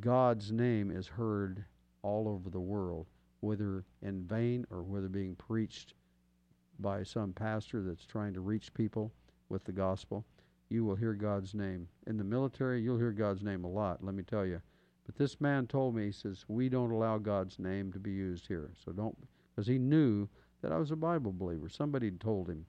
[0.00, 1.64] God's name is heard
[2.02, 3.06] all over the world,
[3.40, 5.94] whether in vain or whether being preached
[6.78, 9.12] by some pastor that's trying to reach people
[9.48, 10.24] with the gospel,
[10.68, 11.88] you will hear God's name.
[12.06, 14.60] In the military, you'll hear God's name a lot, let me tell you.
[15.06, 18.46] But this man told me, he says, we don't allow God's name to be used
[18.46, 18.70] here.
[18.84, 19.16] So don't,
[19.50, 20.28] because he knew
[20.60, 21.68] that I was a Bible believer.
[21.68, 22.66] Somebody told him.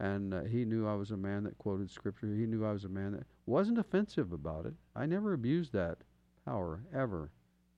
[0.00, 2.34] And uh, he knew I was a man that quoted scripture.
[2.34, 4.72] He knew I was a man that wasn't offensive about it.
[4.96, 5.98] I never abused that
[6.46, 7.30] power, ever.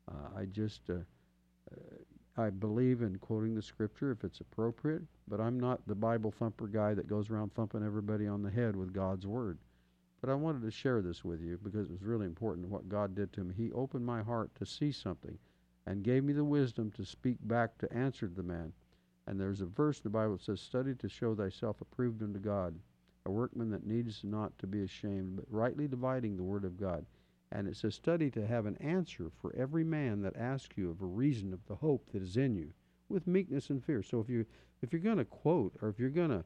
[0.09, 0.99] Uh, I just, uh,
[2.37, 6.69] I believe in quoting the scripture if it's appropriate, but I'm not the Bible thumper
[6.69, 9.59] guy that goes around thumping everybody on the head with God's word.
[10.21, 13.17] But I wanted to share this with you because it was really important what God
[13.17, 13.53] did to me.
[13.57, 15.37] He opened my heart to see something
[15.87, 18.73] and gave me the wisdom to speak back to answer the man.
[19.27, 22.39] And there's a verse in the Bible that says, Study to show thyself approved unto
[22.39, 22.79] God,
[23.27, 27.07] a workman that needs not to be ashamed, but rightly dividing the word of God.
[27.53, 31.03] And it says, Study to have an answer for every man that asks you of
[31.03, 32.73] a reason of the hope that is in you,
[33.09, 34.03] with meekness and fear.
[34.03, 34.47] So if you
[34.81, 36.45] if you're going to quote or if you're going to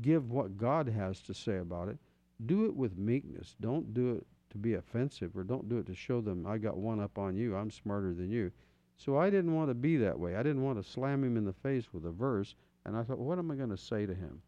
[0.00, 1.98] give what God has to say about it,
[2.46, 3.54] do it with meekness.
[3.60, 6.78] Don't do it to be offensive or don't do it to show them I got
[6.78, 7.54] one up on you.
[7.54, 8.50] I'm smarter than you.
[8.98, 10.36] So I didn't want to be that way.
[10.36, 12.54] I didn't want to slam him in the face with a verse.
[12.84, 14.42] And I thought, what am I going to say to him?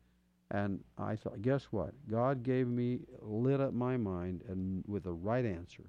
[0.50, 1.94] And I thought, guess what?
[2.10, 5.84] God gave me, lit up my mind, and with the right answer.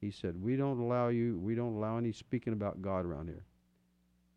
[0.00, 3.44] He said, We don't allow you, we don't allow any speaking about God around here.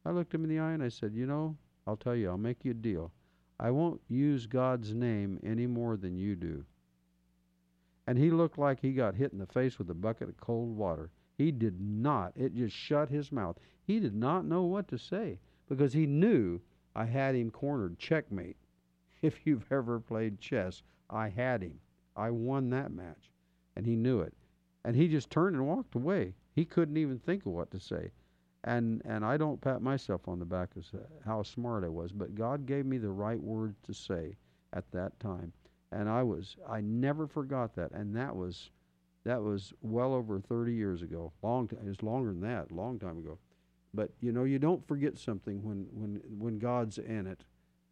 [0.06, 1.56] I looked him in the eye and I said, You know,
[1.86, 3.12] I'll tell you, I'll make you a deal.
[3.60, 6.66] I won't use God's name any more than you do.
[8.08, 10.76] And he looked like he got hit in the face with a bucket of cold
[10.76, 11.12] water.
[11.38, 12.34] He did not.
[12.36, 13.58] It just shut his mouth.
[13.84, 16.62] He did not know what to say because he knew
[16.96, 17.98] I had him cornered.
[17.98, 18.58] Checkmate.
[19.22, 21.80] If you've ever played chess, I had him.
[22.16, 23.30] I won that match.
[23.76, 24.34] And he knew it.
[24.84, 26.34] And he just turned and walked away.
[26.54, 28.12] He couldn't even think of what to say.
[28.64, 32.12] And and I don't pat myself on the back as uh, how smart I was,
[32.12, 34.36] but God gave me the right words to say
[34.74, 35.54] at that time.
[35.92, 37.92] And I was I never forgot that.
[37.92, 38.70] And that was
[39.24, 41.32] that was well over 30 years ago.
[41.44, 43.38] Long time, it was longer than that, long time ago.
[43.94, 47.44] But you know, you don't forget something when when when God's in it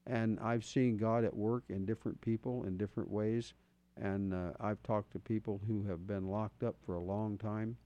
[0.10, 3.54] and I've seen God at work in different people in different ways.
[3.96, 7.78] And uh, I've talked to people who have been locked up for a long time,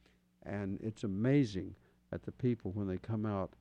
[0.44, 1.76] and it's amazing
[2.12, 3.54] at the people when they come out.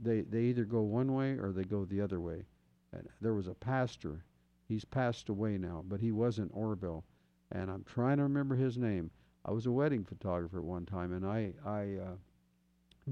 [0.00, 2.44] They they either go one way or they go the other way.
[2.92, 4.24] And there was a pastor,
[4.68, 7.04] he's passed away now, but he was in Oroville,
[7.52, 9.10] and I'm trying to remember his name.
[9.44, 12.14] I was a wedding photographer at one time, and I I uh,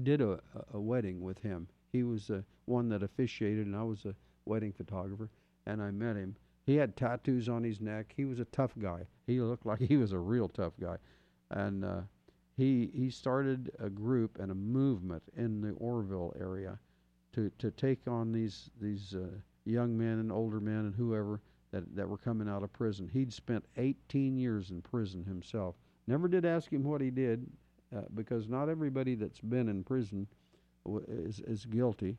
[0.03, 0.39] did a,
[0.73, 1.67] a wedding with him.
[1.91, 4.15] He was the one that officiated, and I was a
[4.45, 5.29] wedding photographer,
[5.65, 6.35] and I met him.
[6.65, 8.13] He had tattoos on his neck.
[8.15, 9.07] He was a tough guy.
[9.27, 10.97] He looked like he was a real tough guy,
[11.49, 12.01] and uh,
[12.57, 16.79] he he started a group and a movement in the Oroville area
[17.33, 19.27] to to take on these these uh,
[19.65, 23.09] young men and older men and whoever that that were coming out of prison.
[23.11, 25.75] He'd spent 18 years in prison himself.
[26.07, 27.47] Never did ask him what he did,
[27.95, 30.27] uh, because not everybody that's been in prison
[31.07, 32.17] is is guilty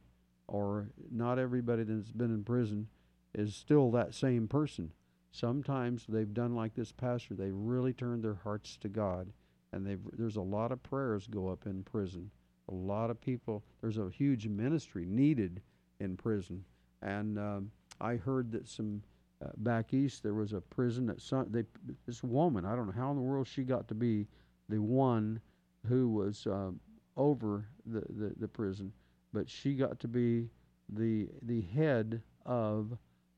[0.49, 2.89] or not everybody that's been in prison
[3.35, 4.93] is still that same person.
[5.31, 9.33] Sometimes they've done like this pastor, they really turned their hearts to God,
[9.73, 12.31] and there's a lot of prayers go up in prison.
[12.69, 15.63] A lot of people, there's a huge ministry needed
[15.99, 16.65] in prison.
[17.01, 19.03] And um, I heard that some
[19.43, 21.65] uh, back east there was a prison that some, they,
[22.07, 24.27] this woman, I don't know how in the world she got to be
[24.69, 25.41] the one
[25.89, 26.71] who was uh,
[27.17, 28.93] over the, the, the prison
[29.33, 30.49] but she got to be
[30.91, 32.97] the the head of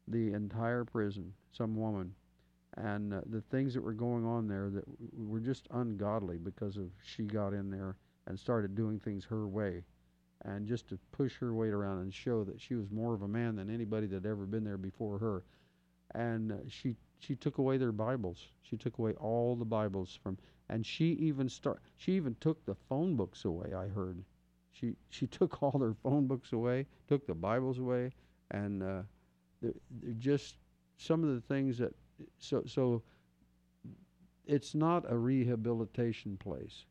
[0.09, 2.15] the entire prison, some woman,
[2.77, 4.85] and uh, the things that were going on there that
[5.17, 7.97] were just ungodly because of she got in there
[8.27, 9.85] and started doing things her way,
[10.45, 13.29] and just to push her weight around and show that she was more of a
[13.29, 15.45] man than anybody that had ever been there before her,
[16.15, 18.49] and she she took away their Bibles.
[18.63, 20.39] She took away all the Bibles from,
[20.69, 23.73] and she even start she even took the phone books away.
[23.75, 24.25] I heard
[24.73, 28.13] she she took all their phone books away, took the Bibles away,
[28.51, 29.03] and uh,
[29.63, 30.57] they're, they're just
[30.99, 31.95] some of the things that
[32.39, 33.03] so so.
[34.47, 36.85] It's not a rehabilitation place.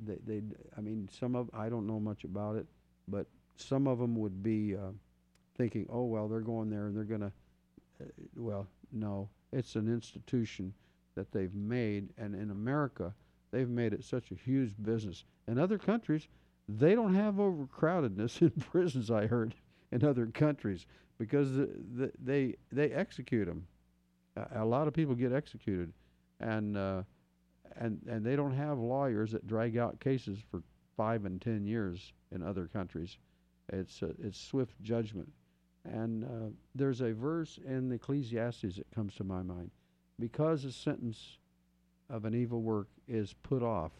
[0.00, 0.42] They they
[0.76, 2.66] I mean some of I don't know much about it,
[3.06, 4.92] but some of them would be uh,
[5.56, 7.32] thinking, oh well, they're going there and they're gonna.
[8.00, 10.72] Uh, well, no, it's an institution
[11.14, 13.14] that they've made, and in America,
[13.50, 15.24] they've made it such a huge business.
[15.46, 16.28] In other countries,
[16.68, 19.10] they don't have overcrowdedness in prisons.
[19.10, 19.54] I heard
[19.90, 20.86] in other countries
[21.18, 23.66] because the, the, they they execute them.
[24.36, 25.92] A, a, lot of people get executed,
[26.40, 27.02] and uh,
[27.76, 30.62] and and they don't have lawyers that drag out cases for
[30.96, 33.18] five and ten years in other countries.
[33.72, 35.30] It's it's swift judgment,
[35.84, 39.70] and uh, there's a verse in Ecclesiastes that comes to my mind,
[40.18, 41.38] because a sentence
[42.10, 43.92] of an evil work is put off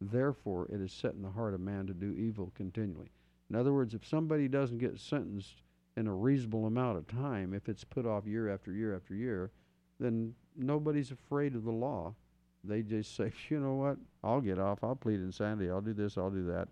[0.00, 3.10] Therefore, it is set in the heart of man to do evil continually.
[3.50, 5.62] In other words, if somebody doesn't get sentenced
[5.96, 9.50] in a reasonable amount of time, if it's put off year after year after year,
[9.98, 12.14] then nobody's afraid of the law.
[12.62, 16.16] They just say, you know what, I'll get off, I'll plead insanity, I'll do this,
[16.16, 16.68] I'll do that.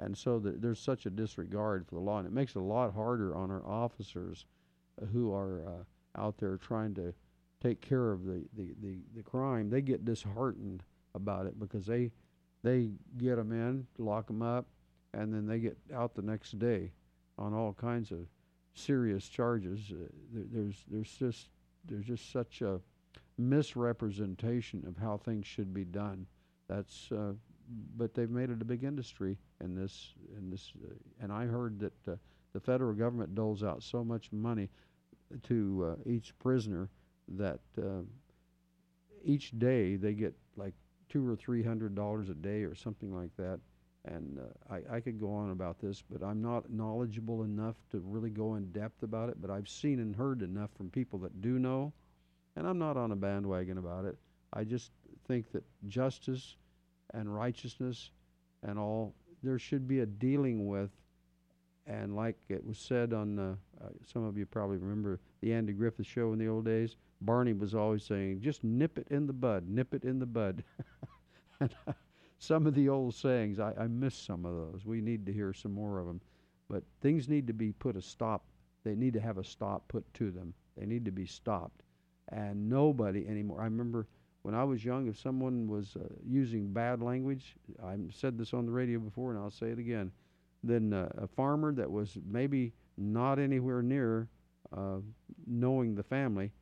[0.00, 2.62] And so the, there's such a disregard for the law, and it makes it a
[2.62, 4.46] lot harder on our officers
[5.00, 7.12] uh, who are uh, out there trying to
[7.62, 9.68] take care of the, the, the, the crime.
[9.68, 10.82] They get disheartened
[11.14, 12.10] about it because they
[12.62, 14.66] they get them in, lock them up,
[15.14, 16.92] and then they get out the next day
[17.38, 18.18] on all kinds of
[18.74, 19.80] serious charges.
[19.90, 21.48] Uh, there, there's there's just
[21.86, 22.80] there's just such a
[23.38, 26.26] misrepresentation of how things should be done.
[26.68, 27.32] That's uh,
[27.96, 30.72] but they've made it a big industry in this in this.
[30.84, 32.16] Uh, and I heard that uh,
[32.52, 34.68] the federal government doles out so much money
[35.44, 36.88] to uh, each prisoner
[37.28, 38.02] that uh,
[39.24, 40.74] each day they get like
[41.08, 43.60] two or three hundred dollars a day or something like that,
[44.04, 48.00] And uh, I, I could go on about this, but I'm not knowledgeable enough to
[48.00, 49.40] really go in depth about it.
[49.40, 51.92] But I've seen and heard enough from people that do know,
[52.56, 54.16] and I'm not on a bandwagon about it.
[54.52, 54.90] I just
[55.28, 56.56] think that justice
[57.14, 58.10] and righteousness
[58.62, 60.90] and all there should be a dealing with
[61.86, 65.72] and like it was said on uh, uh, some of you probably remember the Andy
[65.72, 66.96] Griffith show in the old days.
[67.22, 70.64] Barney was always saying just nip it in the bud nip it in the bud.
[71.62, 71.92] And uh,
[72.38, 74.86] some of the old sayings I, I miss some of those.
[74.86, 76.22] We need to hear some more of them
[76.70, 78.44] but things need to be put a stop.
[78.84, 80.54] They need to have a stop put to them.
[80.76, 81.82] They need to be stopped.
[82.28, 84.06] And nobody anymore I remember
[84.42, 88.66] when I was young, if someone was uh, using bad language, I said this on
[88.66, 90.12] the radio before, and I'll say it again.
[90.62, 94.28] Then uh, a farmer that was maybe not anywhere near
[94.76, 94.98] uh,
[95.46, 96.52] knowing the family,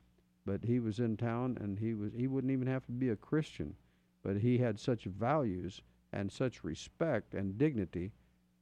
[0.44, 3.16] but he was in town, and he was he wouldn't even have to be a
[3.16, 3.74] Christian,
[4.22, 8.12] but he had such values and such respect and dignity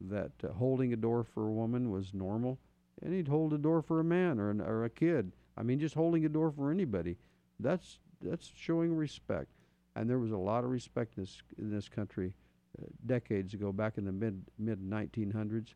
[0.01, 2.59] that uh, holding a door for a woman was normal,
[3.03, 5.33] and he'd hold a door for a man or an, or a kid.
[5.57, 7.17] I mean, just holding a door for anybody.
[7.61, 9.51] That's that's showing respect.
[9.95, 12.35] And there was a lot of respect in this in this country
[12.79, 15.75] uh, decades ago, back in the mid mid 1900s.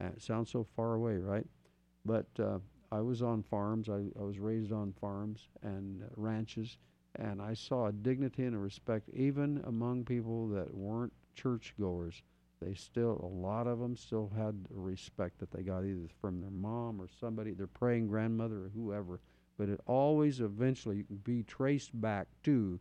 [0.00, 1.46] Uh, it sounds so far away, right?
[2.04, 2.58] But uh,
[2.90, 3.88] I was on farms.
[3.88, 6.78] I, I was raised on farms and uh, ranches,
[7.16, 12.22] and I saw a dignity and a respect even among people that weren't churchgoers.
[12.60, 16.50] They still, a lot of them still had respect that they got either from their
[16.50, 19.20] mom or somebody, their praying grandmother or whoever
[19.58, 22.78] but it always eventually can be traced back to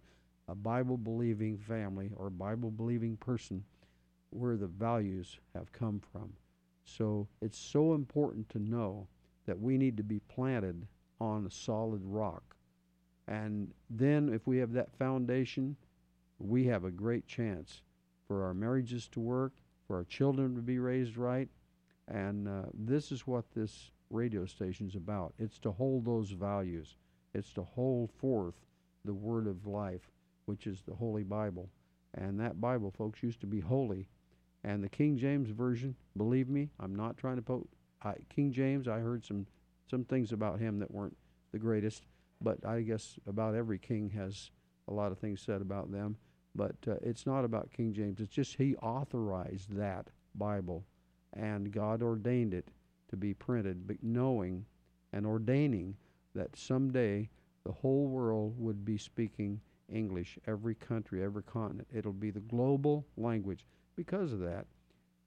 [0.48, 3.64] a Bible believing family or Bible believing person
[4.30, 6.32] where the values have come from.
[6.86, 9.08] So it's so important to know
[9.46, 10.88] that we need to be planted
[11.20, 12.56] on a solid rock.
[13.28, 15.76] And then, if we have that foundation,
[16.40, 17.82] we have a great chance
[18.26, 19.54] for our marriages to work,
[19.86, 21.50] for our children to be raised right.
[22.08, 25.34] And uh, this is what this radio station's about.
[25.38, 26.96] It's to hold those values.
[27.34, 28.56] It's to hold forth
[29.06, 30.12] the word of life,
[30.46, 31.70] which is the Holy Bible.
[32.14, 34.08] And that Bible, folks, used to be holy.
[34.64, 37.68] And the King James version, believe me, I'm not trying to put
[38.30, 38.88] King James.
[38.88, 39.46] I heard some
[39.90, 41.16] some things about him that weren't
[41.54, 42.04] the greatest,
[42.42, 44.52] but I guess about every king has
[44.90, 46.18] a lot of things said about them.
[46.56, 48.20] But uh, it's not about King James.
[48.20, 50.86] It's just he authorized that Bible,
[51.34, 52.68] and God ordained it
[53.10, 54.66] to be printed, but knowing
[55.14, 55.96] and ordaining
[56.36, 57.30] that someday
[57.66, 61.88] the whole world would be speaking English, every country, every continent.
[61.94, 64.66] It'll be the global language because of that.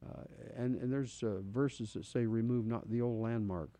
[0.07, 0.23] Uh,
[0.57, 3.71] and, and there's uh, verses that say, remove not the old landmark.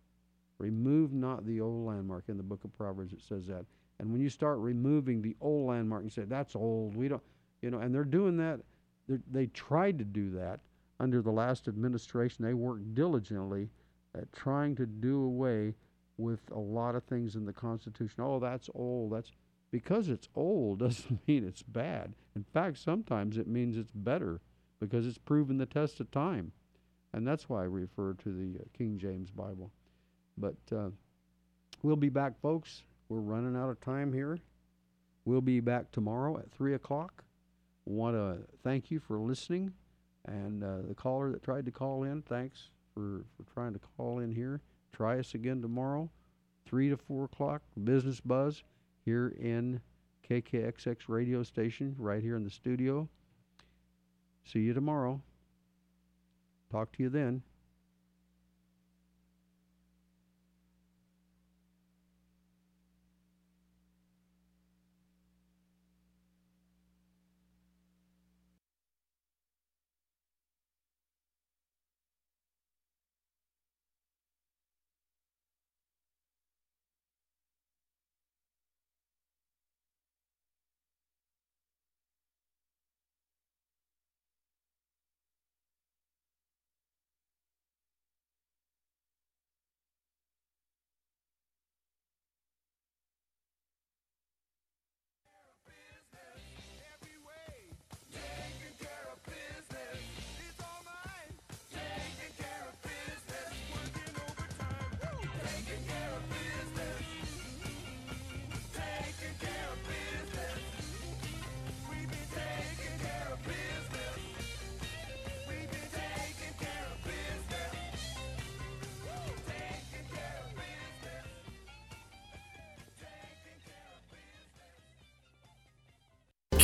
[0.59, 2.25] Remove not the old landmark.
[2.29, 3.65] In the book of Proverbs, it says that.
[3.99, 7.23] And when you start removing the old landmark and say, that's old, we don't,
[7.63, 8.61] you know, and they're doing that,
[9.09, 10.61] they're, they tried to do that
[10.99, 12.45] under the last administration.
[12.45, 13.71] They worked diligently
[14.17, 15.75] at trying to do away
[16.19, 18.23] with a lot of things in the Constitution.
[18.23, 19.13] Oh, that's old.
[19.13, 19.33] That's
[19.71, 22.15] because it's old doesn't mean it's bad.
[22.37, 24.41] In fact, sometimes it means it's better
[24.81, 26.53] because it's proven the test of time.
[27.13, 29.71] And that's why I refer to the uh, King James Bible.
[30.39, 30.91] But uh,
[31.83, 32.83] we'll be back, folks.
[33.09, 34.39] We're running out of time here.
[35.25, 37.25] We'll be back tomorrow at 3 o'clock.
[37.85, 39.73] Want to thank you for listening.
[40.27, 42.69] And uh, the caller that tried to call in, thanks
[43.01, 44.61] for, for trying to call in here.
[44.93, 46.11] Try us again tomorrow,
[46.67, 48.63] 3 to 4 o'clock, Business Buzz
[49.05, 49.81] here in
[50.29, 53.09] KKXX radio station right here in the studio.
[54.45, 55.21] See you tomorrow.
[56.71, 57.43] Talk to you then.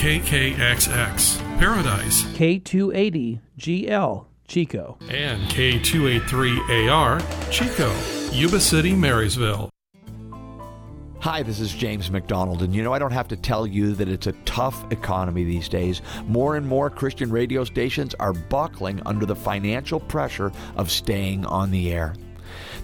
[0.07, 4.97] KKXX, Paradise, K280GL, Chico.
[5.11, 7.93] and K283AR, Chico,
[8.31, 9.69] Yuba City, Marysville.
[11.19, 14.09] Hi, this is James MacDonald, and you know, I don't have to tell you that
[14.09, 16.03] it's a tough economy these days.
[16.29, 21.73] More and more Christian radio stations are buckling under the financial pressure of staying on
[21.73, 22.15] the air.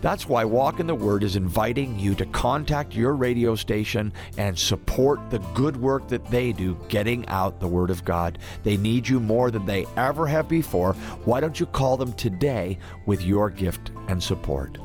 [0.02, 4.58] That's why Walk in the Word is inviting you to contact your radio station and
[4.58, 8.38] support the good work that they do getting out the Word of God.
[8.64, 10.94] They need you more than they ever have before.
[11.24, 14.76] Why don't you call them today with your gift and support?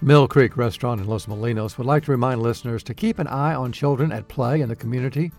[0.00, 3.54] Mill Creek Restaurant in Los Molinos would like to remind listeners to keep an eye
[3.54, 5.30] on children at play in the community